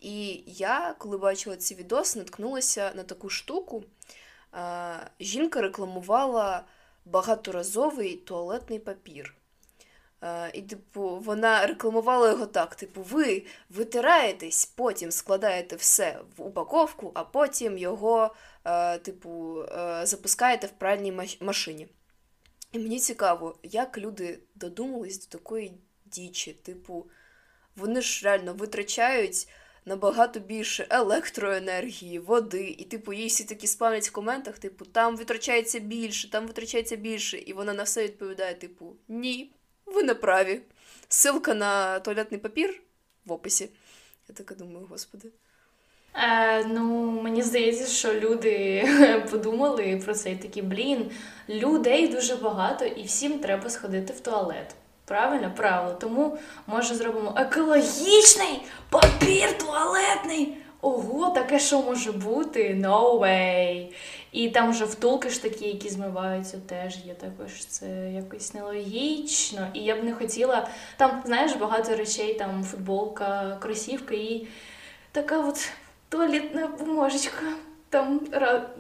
І 0.00 0.42
я, 0.46 0.94
коли 0.98 1.18
бачила 1.18 1.56
ці 1.56 1.74
відоси, 1.74 2.18
наткнулася 2.18 2.92
на 2.94 3.02
таку 3.02 3.30
штуку. 3.30 3.84
Жінка 5.20 5.62
рекламувала 5.62 6.64
багаторазовий 7.04 8.16
туалетний 8.16 8.78
папір. 8.78 9.34
І, 10.52 10.62
типу, 10.62 11.18
вона 11.18 11.66
рекламувала 11.66 12.28
його 12.28 12.46
так: 12.46 12.74
типу, 12.74 13.02
ви 13.02 13.46
витираєтесь, 13.70 14.66
потім 14.66 15.10
складаєте 15.10 15.76
все 15.76 16.18
в 16.36 16.42
упаковку, 16.42 17.10
а 17.14 17.24
потім 17.24 17.78
його, 17.78 18.34
типу, 19.02 19.64
запускаєте 20.02 20.66
в 20.66 20.70
пральній 20.70 21.36
машині. 21.40 21.88
І 22.72 22.78
мені 22.78 22.98
цікаво, 22.98 23.58
як 23.62 23.98
люди 23.98 24.38
додумались 24.54 25.28
до 25.28 25.38
такої 25.38 25.80
дічі. 26.06 26.52
Типу, 26.52 27.10
вони 27.76 28.00
ж 28.00 28.24
реально 28.24 28.54
витрачають 28.54 29.48
набагато 29.88 30.40
більше 30.40 30.86
електроенергії, 30.90 32.18
води, 32.18 32.76
і, 32.78 32.84
типу, 32.84 33.12
їй 33.12 33.26
всі 33.26 33.44
такі 33.44 33.66
спамлять 33.66 34.08
в 34.08 34.12
коментах, 34.12 34.58
типу, 34.58 34.84
там 34.84 35.16
витрачається 35.16 35.78
більше, 35.78 36.30
там 36.30 36.46
витрачається 36.46 36.96
більше, 36.96 37.38
і 37.38 37.52
вона 37.52 37.72
на 37.72 37.82
все 37.82 38.04
відповідає, 38.04 38.54
типу, 38.54 38.96
ні, 39.08 39.52
ви 39.86 40.02
не 40.02 40.14
праві. 40.14 40.60
Ссылка 41.08 41.54
на 41.54 42.00
туалетний 42.00 42.40
папір 42.40 42.82
в 43.24 43.32
описі. 43.32 43.68
Я 44.28 44.34
така 44.34 44.54
думаю, 44.54 44.86
господи. 44.90 45.28
Е, 46.14 46.64
ну, 46.64 47.10
мені 47.22 47.42
здається, 47.42 47.86
що 47.86 48.14
люди 48.14 48.84
подумали 49.30 50.02
про 50.04 50.14
це 50.14 50.32
і 50.32 50.36
такі, 50.36 50.62
блін, 50.62 51.10
людей 51.48 52.08
дуже 52.08 52.36
багато 52.36 52.84
і 52.84 53.02
всім 53.02 53.38
треба 53.38 53.70
сходити 53.70 54.12
в 54.12 54.20
туалет. 54.20 54.74
Правильно, 55.08 55.50
правило. 55.56 55.94
Тому 56.00 56.38
може 56.66 56.94
зробимо 56.94 57.34
екологічний 57.36 58.62
папір 58.90 59.58
туалетний. 59.58 60.56
Ого, 60.80 61.30
таке 61.30 61.58
що 61.58 61.82
може 61.82 62.12
бути? 62.12 62.74
No 62.74 63.18
way. 63.18 63.92
І 64.32 64.48
там 64.48 64.70
вже 64.70 64.84
втулки 64.84 65.30
ж 65.30 65.42
такі, 65.42 65.64
які 65.64 65.88
змиваються, 65.88 66.60
теж 66.66 66.96
є 67.06 67.14
також. 67.14 67.64
Це 67.66 67.86
якось 68.10 68.54
нелогічно. 68.54 69.68
І 69.74 69.80
я 69.80 69.96
б 69.96 70.04
не 70.04 70.12
хотіла. 70.14 70.68
Там, 70.96 71.22
знаєш, 71.26 71.52
багато 71.54 71.96
речей, 71.96 72.34
там 72.34 72.64
футболка, 72.64 73.56
кросівка 73.60 74.14
і 74.14 74.46
така 75.12 75.48
от 75.48 75.70
туалетна 76.08 76.66
бумажечка. 76.66 77.42
Там 77.90 78.20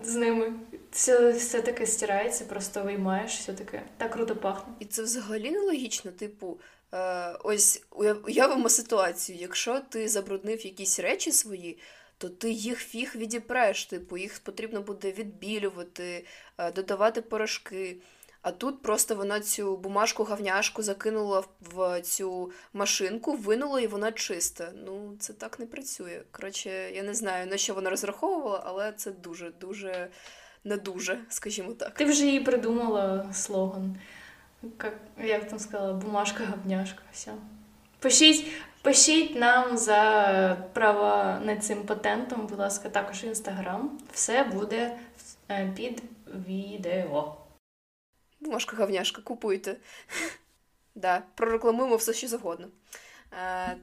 з 0.02 0.14
ними. 0.14 0.52
Все, 0.92 1.32
все 1.32 1.60
таке 1.62 1.86
стирається, 1.86 2.44
просто 2.44 2.82
виймаєш, 2.82 3.36
все 3.38 3.52
таке. 3.52 3.82
Так 3.96 4.10
круто 4.12 4.36
пахне. 4.36 4.74
І 4.80 4.84
це 4.84 5.02
взагалі 5.02 5.50
нелогічно, 5.50 6.10
типу, 6.10 6.60
е, 6.94 7.32
ось 7.44 7.82
уявимо 8.26 8.68
ситуацію, 8.68 9.38
якщо 9.40 9.80
ти 9.80 10.08
забруднив 10.08 10.66
якісь 10.66 11.00
речі 11.00 11.32
свої, 11.32 11.78
то 12.18 12.28
ти 12.28 12.50
їх 12.50 12.78
фіг 12.78 13.12
відіпреш, 13.16 13.84
типу, 13.84 14.16
їх 14.16 14.38
потрібно 14.38 14.80
буде 14.80 15.12
відбілювати, 15.12 16.24
е, 16.58 16.72
додавати 16.72 17.22
порошки. 17.22 17.96
А 18.42 18.50
тут 18.52 18.82
просто 18.82 19.14
вона 19.14 19.40
цю 19.40 19.76
бумажку 19.76 20.24
гавняшку 20.24 20.82
закинула 20.82 21.40
в- 21.40 21.48
в 21.74 22.00
цю 22.00 22.52
машинку, 22.72 23.32
винула 23.32 23.80
і 23.80 23.86
вона 23.86 24.12
чиста. 24.12 24.72
Ну, 24.86 25.16
це 25.20 25.32
так 25.32 25.58
не 25.58 25.66
працює. 25.66 26.22
Коротше, 26.30 26.90
я 26.94 27.02
не 27.02 27.14
знаю, 27.14 27.46
на 27.46 27.56
що 27.56 27.74
вона 27.74 27.90
розраховувала, 27.90 28.62
але 28.66 28.92
це 28.92 29.10
дуже, 29.10 29.50
дуже 29.50 30.10
не 30.64 30.76
дуже, 30.76 31.18
скажімо 31.28 31.72
так. 31.72 31.94
Ти 31.94 32.04
вже 32.04 32.26
їй 32.26 32.40
придумала 32.40 33.32
слоган. 33.32 33.96
Як, 34.62 34.92
як 35.18 35.48
там 35.48 35.58
сказала, 35.58 35.92
бумажка 35.92 36.44
говняшка. 36.44 37.02
Все. 37.12 37.32
Пишіть, 37.98 38.46
пишіть 38.82 39.36
нам 39.36 39.78
за 39.78 40.68
права 40.72 41.40
над 41.44 41.64
цим 41.64 41.82
патентом, 41.82 42.46
будь 42.46 42.58
ласка, 42.58 42.88
також 42.88 43.24
інстаграм. 43.24 43.98
Все 44.12 44.44
буде 44.44 44.98
е, 45.50 45.72
під 45.76 46.02
відео. 46.48 47.36
Бумажка 48.40 48.76
говняшка, 48.76 49.22
купуйте. 49.22 49.76
Да, 50.94 51.22
прорекламуємо 51.34 51.96
все, 51.96 52.12
що 52.12 52.28
завгодно. 52.28 52.68
Е, 53.32 53.76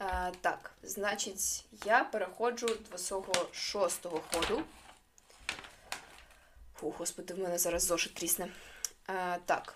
е, 0.00 0.32
так, 0.40 0.70
значить, 0.82 1.64
я 1.84 2.04
переходжу 2.04 2.66
до 2.90 2.98
свого 2.98 3.32
шостого 3.52 4.20
ходу. 4.32 4.62
Фу, 6.82 6.94
господи, 6.98 7.34
в 7.34 7.38
мене 7.38 7.58
зараз 7.58 7.84
зошит 7.84 8.14
трісне. 8.14 8.48
Е, 9.08 9.38
так, 9.46 9.74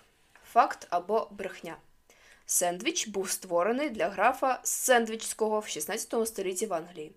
факт 0.51 0.87
або 0.89 1.27
брехня. 1.31 1.77
Сендвіч 2.45 3.07
був 3.07 3.29
створений 3.29 3.89
для 3.89 4.09
графа 4.09 4.59
Сендвічського 4.63 5.59
в 5.59 5.67
16 5.67 6.27
столітті 6.27 6.65
в 6.65 6.73
Англії. 6.73 7.11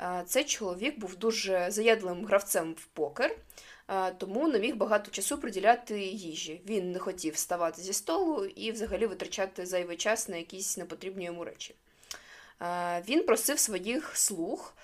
Е, 0.00 0.22
Цей 0.26 0.44
чоловік 0.44 0.98
був 0.98 1.16
дуже 1.16 1.70
заядливим 1.70 2.26
гравцем 2.26 2.72
в 2.72 2.84
покер, 2.84 3.36
е, 3.88 4.10
тому 4.10 4.48
не 4.48 4.58
міг 4.58 4.76
багато 4.76 5.10
часу 5.10 5.38
приділяти 5.38 6.00
їжі. 6.00 6.60
Він 6.66 6.92
не 6.92 6.98
хотів 6.98 7.34
вставати 7.34 7.82
зі 7.82 7.92
столу 7.92 8.44
і 8.44 8.72
взагалі 8.72 9.06
витрачати 9.06 9.66
зайвий 9.66 9.96
час 9.96 10.28
на 10.28 10.36
якісь 10.36 10.76
непотрібні 10.76 11.24
йому 11.24 11.44
речі. 11.44 11.74
Е, 12.62 13.02
Він 13.08 13.26
просив 13.26 13.58
своїх 13.58 14.16
слуг 14.16 14.74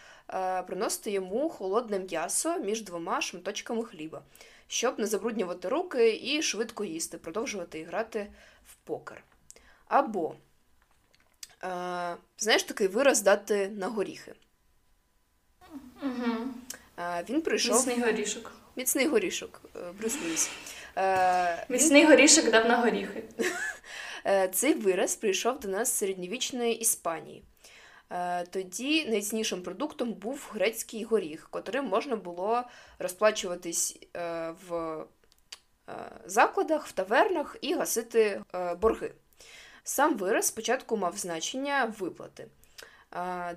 приносити 0.66 1.10
йому 1.10 1.48
холодне 1.48 1.98
м'ясо 1.98 2.58
між 2.58 2.82
двома 2.82 3.20
шматочками 3.20 3.84
хліба, 3.84 4.22
щоб 4.68 4.98
не 4.98 5.06
забруднювати 5.06 5.68
руки 5.68 6.20
і 6.22 6.42
швидко 6.42 6.84
їсти, 6.84 7.18
продовжувати 7.18 7.84
грати 7.84 8.32
в 8.66 8.74
покер. 8.74 9.24
Або, 9.88 10.34
е, 11.64 12.16
знаєш, 12.38 12.62
такий 12.62 12.86
вираз 12.88 13.22
дати 13.22 13.68
на 13.68 13.86
горіхи. 13.88 14.34
Угу. 16.02 16.36
Е, 16.98 17.24
Він 17.28 17.42
прийшов. 17.42 17.76
Міцний 17.76 18.00
горішок. 18.00 18.52
Міцний 18.76 19.06
горішок, 19.06 19.60
е, 19.76 19.78
Брюс. 19.98 20.16
Е, 20.96 21.66
він- 21.70 21.76
Міцний 21.76 22.04
горішок 22.06 22.50
дав 22.50 22.68
на 22.68 22.76
горіхи. 22.76 23.22
Е, 24.26 24.48
Цей 24.48 24.74
вираз 24.74 25.16
прийшов 25.16 25.60
до 25.60 25.68
нас 25.68 25.88
з 25.88 25.92
середньовічної 25.96 26.74
Іспанії. 26.74 27.42
Е, 28.10 28.44
Тоді 28.46 29.10
найціннішим 29.10 29.62
продуктом 29.62 30.12
був 30.12 30.50
грецький 30.52 31.04
горіх, 31.04 31.48
котрим 31.50 31.84
можна 31.84 32.16
було 32.16 32.62
розплачуватись 32.98 33.98
е, 34.16 34.54
в 34.68 34.74
е, 35.88 35.92
закладах, 36.24 36.86
в 36.86 36.92
тавернах 36.92 37.56
і 37.60 37.74
гасити 37.74 38.42
борги. 38.80 39.12
Сам 39.84 40.16
вираз 40.16 40.46
спочатку 40.46 40.96
мав 40.96 41.16
значення 41.16 41.92
виплати. 41.98 42.46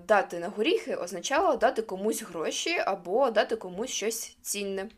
Дати 0.08 0.40
на 0.40 0.48
горіхи 0.48 0.96
означало 0.96 1.56
дати 1.56 1.82
комусь 1.82 2.24
гроші 2.24 2.78
або 2.78 3.32
дати 3.32 3.56
комусь 3.56 3.90
щось 3.90 4.38
цінне. 4.42 4.90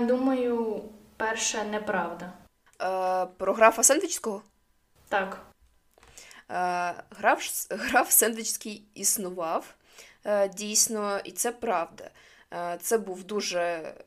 Думаю, 0.00 0.82
перша 1.16 1.64
неправда. 1.64 2.32
Про 3.36 3.52
графа 3.52 3.82
Сендвічського 3.82 4.42
Так. 5.08 5.49
Е, 6.50 6.94
Граф, 7.10 7.66
граф 7.70 8.10
Сендвічський 8.10 8.82
існував 8.94 9.74
е, 10.24 10.48
дійсно, 10.48 11.20
і 11.24 11.30
це 11.30 11.52
правда. 11.52 12.10
Е, 12.52 12.78
Це 12.80 12.98
був 12.98 13.24
дуже 13.24 13.60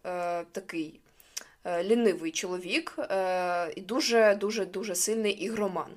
е, 0.05 0.43
такий 0.51 0.99
е, 1.63 1.83
лінивий 1.83 2.31
чоловік 2.31 2.95
е, 2.99 3.73
і 3.75 3.81
дуже 3.81 4.35
дуже 4.35 4.65
дуже 4.65 4.95
сильний 4.95 5.31
ігроман. 5.33 5.91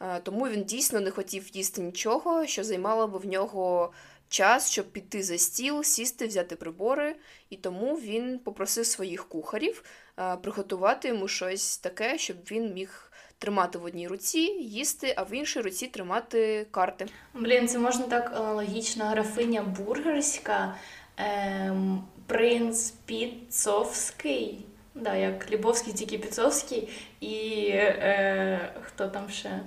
Е, 0.00 0.20
Тому 0.20 0.48
він 0.48 0.64
дійсно 0.64 1.00
не 1.00 1.10
хотів 1.10 1.56
їсти 1.56 1.80
нічого, 1.82 2.46
що 2.46 2.64
займало 2.64 3.08
б 3.08 3.16
в 3.18 3.26
нього 3.26 3.92
час, 4.28 4.70
щоб 4.70 4.92
піти 4.92 5.22
за 5.22 5.38
стіл, 5.38 5.82
сісти, 5.82 6.26
взяти 6.26 6.56
прибори. 6.56 7.16
І 7.50 7.56
тому 7.56 7.94
він 7.94 8.38
попросив 8.38 8.86
своїх 8.86 9.28
кухарів 9.28 9.84
е, 10.18 10.36
приготувати 10.36 11.08
йому 11.08 11.28
щось 11.28 11.78
таке, 11.78 12.18
щоб 12.18 12.36
він 12.50 12.74
міг 12.74 13.11
тримати 13.42 13.78
в 13.78 13.84
одній 13.84 14.08
руці, 14.08 14.38
їсти, 14.60 15.14
а 15.16 15.22
в 15.22 15.34
іншій 15.34 15.60
руці 15.60 15.86
тримати 15.86 16.66
карти. 16.70 17.06
Блін, 17.34 17.68
це 17.68 17.78
можна 17.78 18.06
так 18.06 18.32
аналогічно. 18.36 19.04
Графиня 19.04 19.62
бургерська, 19.62 20.74
ем, 21.16 22.04
принц 22.26 22.90
Піцовський. 22.90 24.64
Да, 24.94 25.14
як 25.14 25.50
Лібовський, 25.50 25.92
тільки 25.92 26.18
Піцовський. 26.18 26.88
І 27.20 27.66
е, 27.72 28.72
хто 28.82 29.08
там 29.08 29.30
ще? 29.30 29.60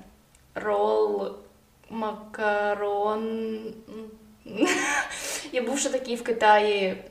Рол, 0.56 1.34
макарон. 1.90 3.60
Я 5.52 5.62
був 5.62 5.80
ще 5.80 5.90
такий 5.90 6.16
в 6.16 6.24
Китаї 6.24 7.04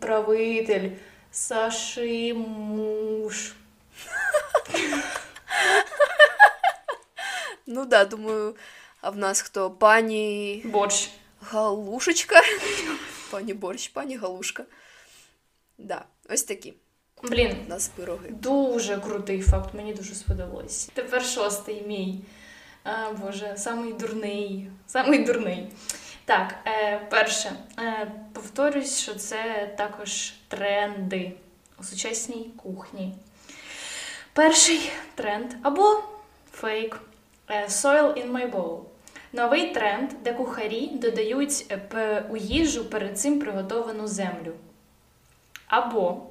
правитель 0.00 0.90
Сашимуш. 1.30 2.34
Ну 7.68 7.84
да, 7.84 8.04
думаю, 8.04 8.56
а 9.00 9.10
в 9.10 9.16
нас 9.16 9.40
хто? 9.40 9.70
Пані 9.70 10.62
Борщ. 10.64 11.10
Галушечка. 11.40 12.40
Пані 13.30 13.54
борщ, 13.54 13.88
пані 13.88 14.16
Галушка. 14.16 14.64
Да, 15.78 16.04
ось 16.28 16.42
такі 16.42 16.74
Блін, 17.22 17.56
у 17.66 17.70
нас 17.70 17.88
пироги. 17.88 18.28
Дуже 18.30 18.96
крутий 18.96 19.42
факт, 19.42 19.74
мені 19.74 19.94
дуже 19.94 20.14
сподобалось. 20.14 20.90
Тепер 20.94 21.24
шостий 21.24 21.82
мій. 21.86 22.20
А, 22.84 23.12
Боже, 23.12 23.54
самий 23.56 23.92
дурний. 23.92 24.70
Самий 24.86 25.24
дурний. 25.24 25.68
Так, 26.24 26.54
е, 26.66 27.06
перше, 27.10 27.52
е, 27.78 28.12
повторюсь, 28.32 28.98
що 28.98 29.14
це 29.14 29.74
також 29.78 30.32
тренди 30.48 31.32
у 31.80 31.84
сучасній 31.84 32.50
кухні. 32.62 33.14
Перший 34.36 34.90
тренд 35.14 35.54
або 35.62 36.02
фейк 36.52 37.00
е, 37.48 37.66
Soil 37.66 38.14
in 38.14 38.32
my 38.32 38.52
bowl. 38.52 38.80
Новий 39.32 39.74
тренд, 39.74 40.10
де 40.22 40.32
кухарі 40.32 40.86
додають 40.86 41.66
е, 41.94 42.24
у 42.30 42.36
їжу 42.36 42.84
перед 42.84 43.18
цим 43.18 43.40
приготовану 43.40 44.06
землю. 44.06 44.52
Або 45.66 46.22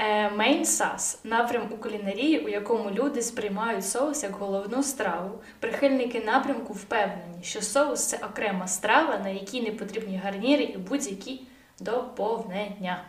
Е, 0.00 0.28
Main 0.28 0.60
sauce– 0.60 1.18
напрям 1.24 1.68
у 1.72 1.76
кулінарії, 1.76 2.38
у 2.38 2.48
якому 2.48 2.90
люди 2.90 3.22
сприймають 3.22 3.86
соус 3.86 4.22
як 4.22 4.32
головну 4.32 4.82
страву. 4.82 5.40
Прихильники 5.60 6.20
напрямку 6.20 6.72
впевнені, 6.72 7.42
що 7.42 7.62
соус 7.62 8.06
це 8.06 8.16
окрема 8.16 8.68
страва, 8.68 9.18
на 9.18 9.28
якій 9.28 9.62
не 9.62 9.70
потрібні 9.70 10.16
гарніри 10.16 10.62
і 10.62 10.76
будь-які 10.76 11.40
доповнення. 11.80 13.04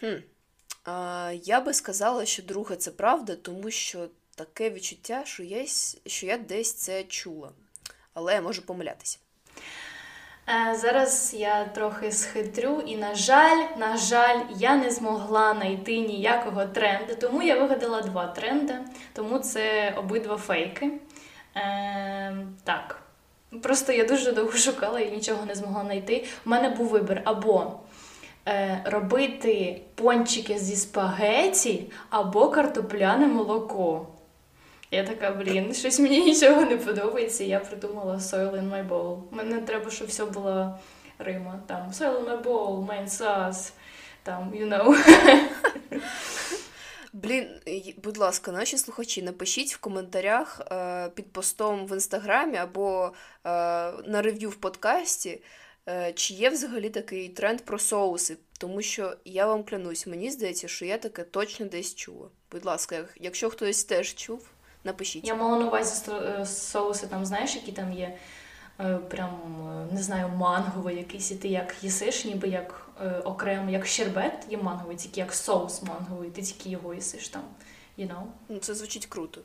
Хм. 0.00 0.14
Я 1.42 1.60
би 1.60 1.74
сказала, 1.74 2.26
що 2.26 2.42
друге 2.42 2.76
це 2.76 2.90
правда, 2.90 3.36
тому 3.36 3.70
що 3.70 4.08
таке 4.34 4.70
відчуття, 4.70 5.22
що 5.24 5.42
я, 5.42 5.66
що 6.06 6.26
я 6.26 6.38
десь 6.38 6.74
це 6.74 7.04
чула. 7.04 7.48
Але 8.14 8.34
я 8.34 8.42
можу 8.42 8.62
помилятися. 8.62 9.18
Е, 10.48 10.76
Зараз 10.76 11.34
я 11.38 11.64
трохи 11.64 12.12
схитрю, 12.12 12.82
і, 12.86 12.96
на 12.96 13.14
жаль, 13.14 13.64
на 13.78 13.96
жаль, 13.96 14.40
я 14.56 14.76
не 14.76 14.90
змогла 14.90 15.54
знайти 15.54 15.98
ніякого 15.98 16.66
тренду, 16.66 17.14
тому 17.20 17.42
я 17.42 17.60
вигадала 17.60 18.02
два 18.02 18.26
тренди, 18.26 18.74
тому 19.12 19.38
це 19.38 19.94
обидва 19.96 20.36
фейки. 20.36 20.92
Е, 21.56 22.36
так. 22.64 23.02
Просто 23.62 23.92
я 23.92 24.04
дуже 24.04 24.32
довго 24.32 24.52
шукала 24.52 25.00
і 25.00 25.10
нічого 25.10 25.46
не 25.46 25.54
змогла 25.54 25.84
знайти. 25.84 26.26
У 26.46 26.50
мене 26.50 26.68
був 26.68 26.88
вибір 26.88 27.22
або 27.24 27.80
робити 28.84 29.80
пончики 29.94 30.58
зі 30.58 30.76
спагеті, 30.76 31.92
або 32.10 32.48
картопляне 32.48 33.26
молоко. 33.26 34.06
Я 34.90 35.04
така, 35.04 35.30
блін, 35.30 35.74
щось 35.74 36.00
мені 36.00 36.24
нічого 36.24 36.60
не 36.60 36.76
подобається. 36.76 37.44
Я 37.44 37.60
придумала 37.60 38.14
soil 38.14 38.50
in 38.50 38.70
my 38.70 38.88
bowl. 38.88 39.22
Мене 39.30 39.60
треба, 39.60 39.90
щоб 39.90 40.08
все 40.08 40.24
було 40.24 40.78
Рима. 41.18 41.60
Там 41.66 41.90
soil 41.90 42.24
in 42.24 42.28
my 42.28 42.42
bowl, 42.42 42.86
main 42.86 43.08
sauce, 43.08 43.72
там, 44.22 44.52
you 44.54 44.68
know. 44.68 44.96
Блін, 47.12 47.46
будь 48.04 48.16
ласка, 48.16 48.52
наші 48.52 48.78
слухачі, 48.78 49.22
напишіть 49.22 49.74
в 49.74 49.78
коментарях 49.80 50.60
е, 50.72 51.08
під 51.08 51.32
постом 51.32 51.86
в 51.86 51.92
інстаграмі 51.92 52.56
або 52.56 53.06
е, 53.06 53.10
на 54.06 54.22
рев'ю 54.22 54.50
в 54.50 54.54
подкасті, 54.54 55.30
е, 55.30 55.40
чи 56.14 56.34
є 56.34 56.50
взагалі 56.50 56.90
такий 56.90 57.28
тренд 57.28 57.60
про 57.60 57.78
соуси. 57.78 58.36
Тому 58.58 58.82
що 58.82 59.16
я 59.24 59.46
вам 59.46 59.64
клянусь, 59.64 60.06
мені 60.06 60.30
здається, 60.30 60.68
що 60.68 60.84
я 60.84 60.98
таке 60.98 61.24
точно 61.24 61.66
десь 61.66 61.94
чула. 61.94 62.28
Будь 62.52 62.64
ласка, 62.64 63.04
якщо 63.20 63.50
хтось 63.50 63.84
теж 63.84 64.14
чув, 64.14 64.48
напишіть. 64.84 65.26
Я 65.26 65.34
мала 65.34 65.58
на 65.58 65.66
увазі 65.66 66.10
е, 66.12 66.46
соуси, 66.46 67.06
там, 67.06 67.26
знаєш, 67.26 67.54
які 67.56 67.72
там 67.72 67.92
є. 67.92 68.18
е, 68.80 68.96
Прям 68.96 69.30
е, 69.90 69.94
не 69.94 70.02
знаю, 70.02 70.28
манговий 70.28 70.96
якийсь, 70.96 71.30
і 71.30 71.36
ти 71.36 71.48
як 71.48 71.74
їсиш, 71.82 72.24
ніби 72.24 72.48
як 72.48 72.88
е, 73.02 73.10
окремо, 73.18 73.70
як 73.70 73.86
щербет 73.86 74.46
є 74.50 74.56
манговий, 74.58 74.96
тільки 74.96 75.20
як 75.20 75.34
соус 75.34 75.82
манговий, 75.82 76.30
ти 76.30 76.42
тільки 76.42 76.68
його 76.70 76.94
їсиш 76.94 77.28
там, 77.28 77.42
you 77.98 78.08
know. 78.08 78.22
Ну, 78.48 78.58
це 78.58 78.74
звучить 78.74 79.06
круто. 79.06 79.40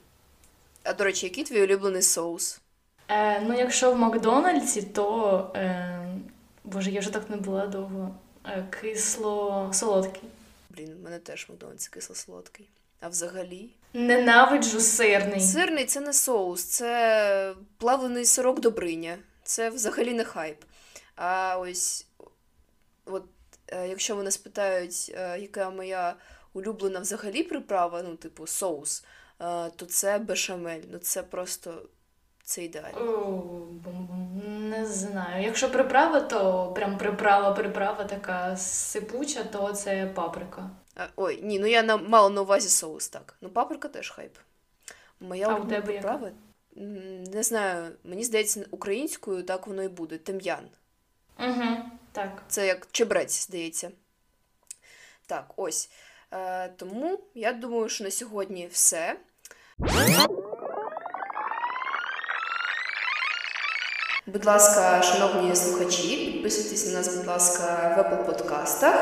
А 0.84 0.94
до 0.94 1.04
речі, 1.04 1.26
який 1.26 1.44
твій 1.44 1.64
улюблений 1.64 2.02
соус? 2.02 2.61
Е, 3.12 3.42
ну, 3.42 3.54
якщо 3.58 3.92
в 3.92 3.98
Макдональдсі, 3.98 4.82
то 4.82 5.52
е, 5.56 6.08
боже, 6.64 6.92
я 6.92 7.00
вже 7.00 7.14
так 7.14 7.30
не 7.30 7.38
була 7.38 7.68
довго. 7.68 8.16
Е, 8.46 8.68
кисло-солодкий. 8.82 10.30
Блін, 10.70 10.96
в 11.00 11.04
мене 11.04 11.20
теж 11.20 11.50
Макдональдс 11.50 11.88
кисло-солодкий. 11.88 12.66
А 13.00 13.08
взагалі? 13.08 13.70
Ненавиджу 13.94 14.80
сирний. 14.80 15.40
Сирний 15.40 15.86
це 15.86 16.00
не 16.02 16.14
соус, 16.14 16.64
це 16.64 17.54
плавлений 17.78 18.26
сирок 18.26 18.60
добриня. 18.60 19.18
Це 19.44 19.70
взагалі 19.70 20.14
не 20.14 20.24
хайп. 20.24 20.58
А 21.16 21.58
ось, 21.60 22.08
от, 23.06 23.24
е, 23.68 23.88
якщо 23.88 24.16
мене 24.16 24.32
спитають, 24.32 25.12
е, 25.16 25.40
яка 25.40 25.70
моя 25.70 26.16
улюблена 26.54 27.00
взагалі 27.00 27.44
приправа, 27.44 28.02
ну, 28.02 28.16
типу, 28.16 28.48
соус, 28.48 29.04
е, 29.40 29.70
то 29.76 29.86
це 29.86 30.20
бешамель. 30.20 30.82
Ну, 30.92 30.98
це 30.98 31.24
просто 31.24 31.82
це 32.52 32.64
ідеально. 32.64 33.68
Не 34.46 34.86
знаю. 34.86 35.44
Якщо 35.44 35.72
приправа, 35.72 36.22
то 36.22 36.72
прям 36.76 36.98
приправа, 36.98 37.52
приправа 37.52 38.04
така 38.04 38.58
сипуча, 38.58 39.44
то 39.44 39.74
це 39.74 40.12
паприка. 40.16 40.70
А, 40.96 41.08
ой, 41.16 41.40
ні, 41.44 41.60
ну 41.60 41.68
я 41.68 41.84
на, 41.84 41.98
мала 41.98 42.30
на 42.30 42.42
увазі 42.42 42.70
соус, 42.70 43.10
так. 43.10 43.36
Ну, 43.42 43.50
паприка 43.50 43.88
теж 43.88 44.10
хайп. 44.10 44.38
Моя 45.20 45.48
А 45.48 45.56
у 45.56 45.66
тебе 45.66 45.82
приправа, 45.82 46.32
м, 46.78 47.24
не 47.24 47.44
знаю, 47.44 47.92
мені 48.04 48.24
здається, 48.24 48.66
українською 48.72 49.44
так 49.44 49.68
воно 49.68 49.84
і 49.84 49.88
буде. 49.88 50.18
Тим'ян. 50.18 50.68
Угу, 51.40 51.78
так. 52.12 52.44
Це 52.48 52.68
як 52.68 52.88
чебрець, 52.92 53.48
здається. 53.48 53.92
Так, 55.26 55.46
ось. 55.56 55.90
Е, 56.34 56.68
тому 56.70 57.20
я 57.36 57.54
думаю, 57.54 57.90
що 57.90 58.04
на 58.04 58.12
сьогодні 58.12 58.68
все. 58.68 59.18
Будь 64.28 64.46
ласка, 64.46 65.02
шановні 65.02 65.56
слухачі, 65.56 66.32
підписуйтесь 66.34 66.88
на 66.88 66.94
нас, 66.94 67.16
будь 67.16 67.28
ласка, 67.28 67.64
в 67.98 68.00
Apple 68.00 68.26
подкастах, 68.26 68.96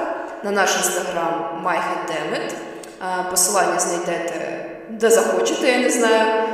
на 0.43 0.51
наш 0.51 0.75
інстаграм 0.77 1.63
MyHeadDemit. 1.65 2.53
Е, 3.01 3.25
Посилання 3.31 3.79
знайдете 3.79 4.65
де 4.89 5.09
захочете, 5.09 5.71
я 5.71 5.79
не 5.79 5.89
знаю. 5.89 6.48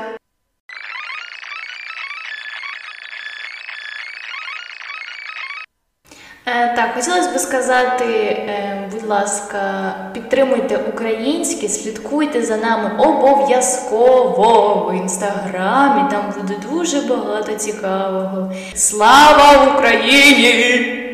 Хотілося 6.95 7.31
б 7.31 7.39
сказати, 7.39 8.05
е, 8.05 8.89
будь 8.91 9.09
ласка, 9.09 9.93
підтримуйте 10.13 10.79
українське, 10.93 11.69
слідкуйте 11.69 12.41
за 12.41 12.57
нами 12.57 12.91
обов'язково 12.97 14.73
в 14.91 14.95
інстаграмі. 14.95 16.11
Там 16.11 16.33
буде 16.37 16.53
дуже 16.71 17.01
багато 17.01 17.53
цікавого. 17.53 18.51
Слава 18.75 19.73
Україні! 19.75 21.04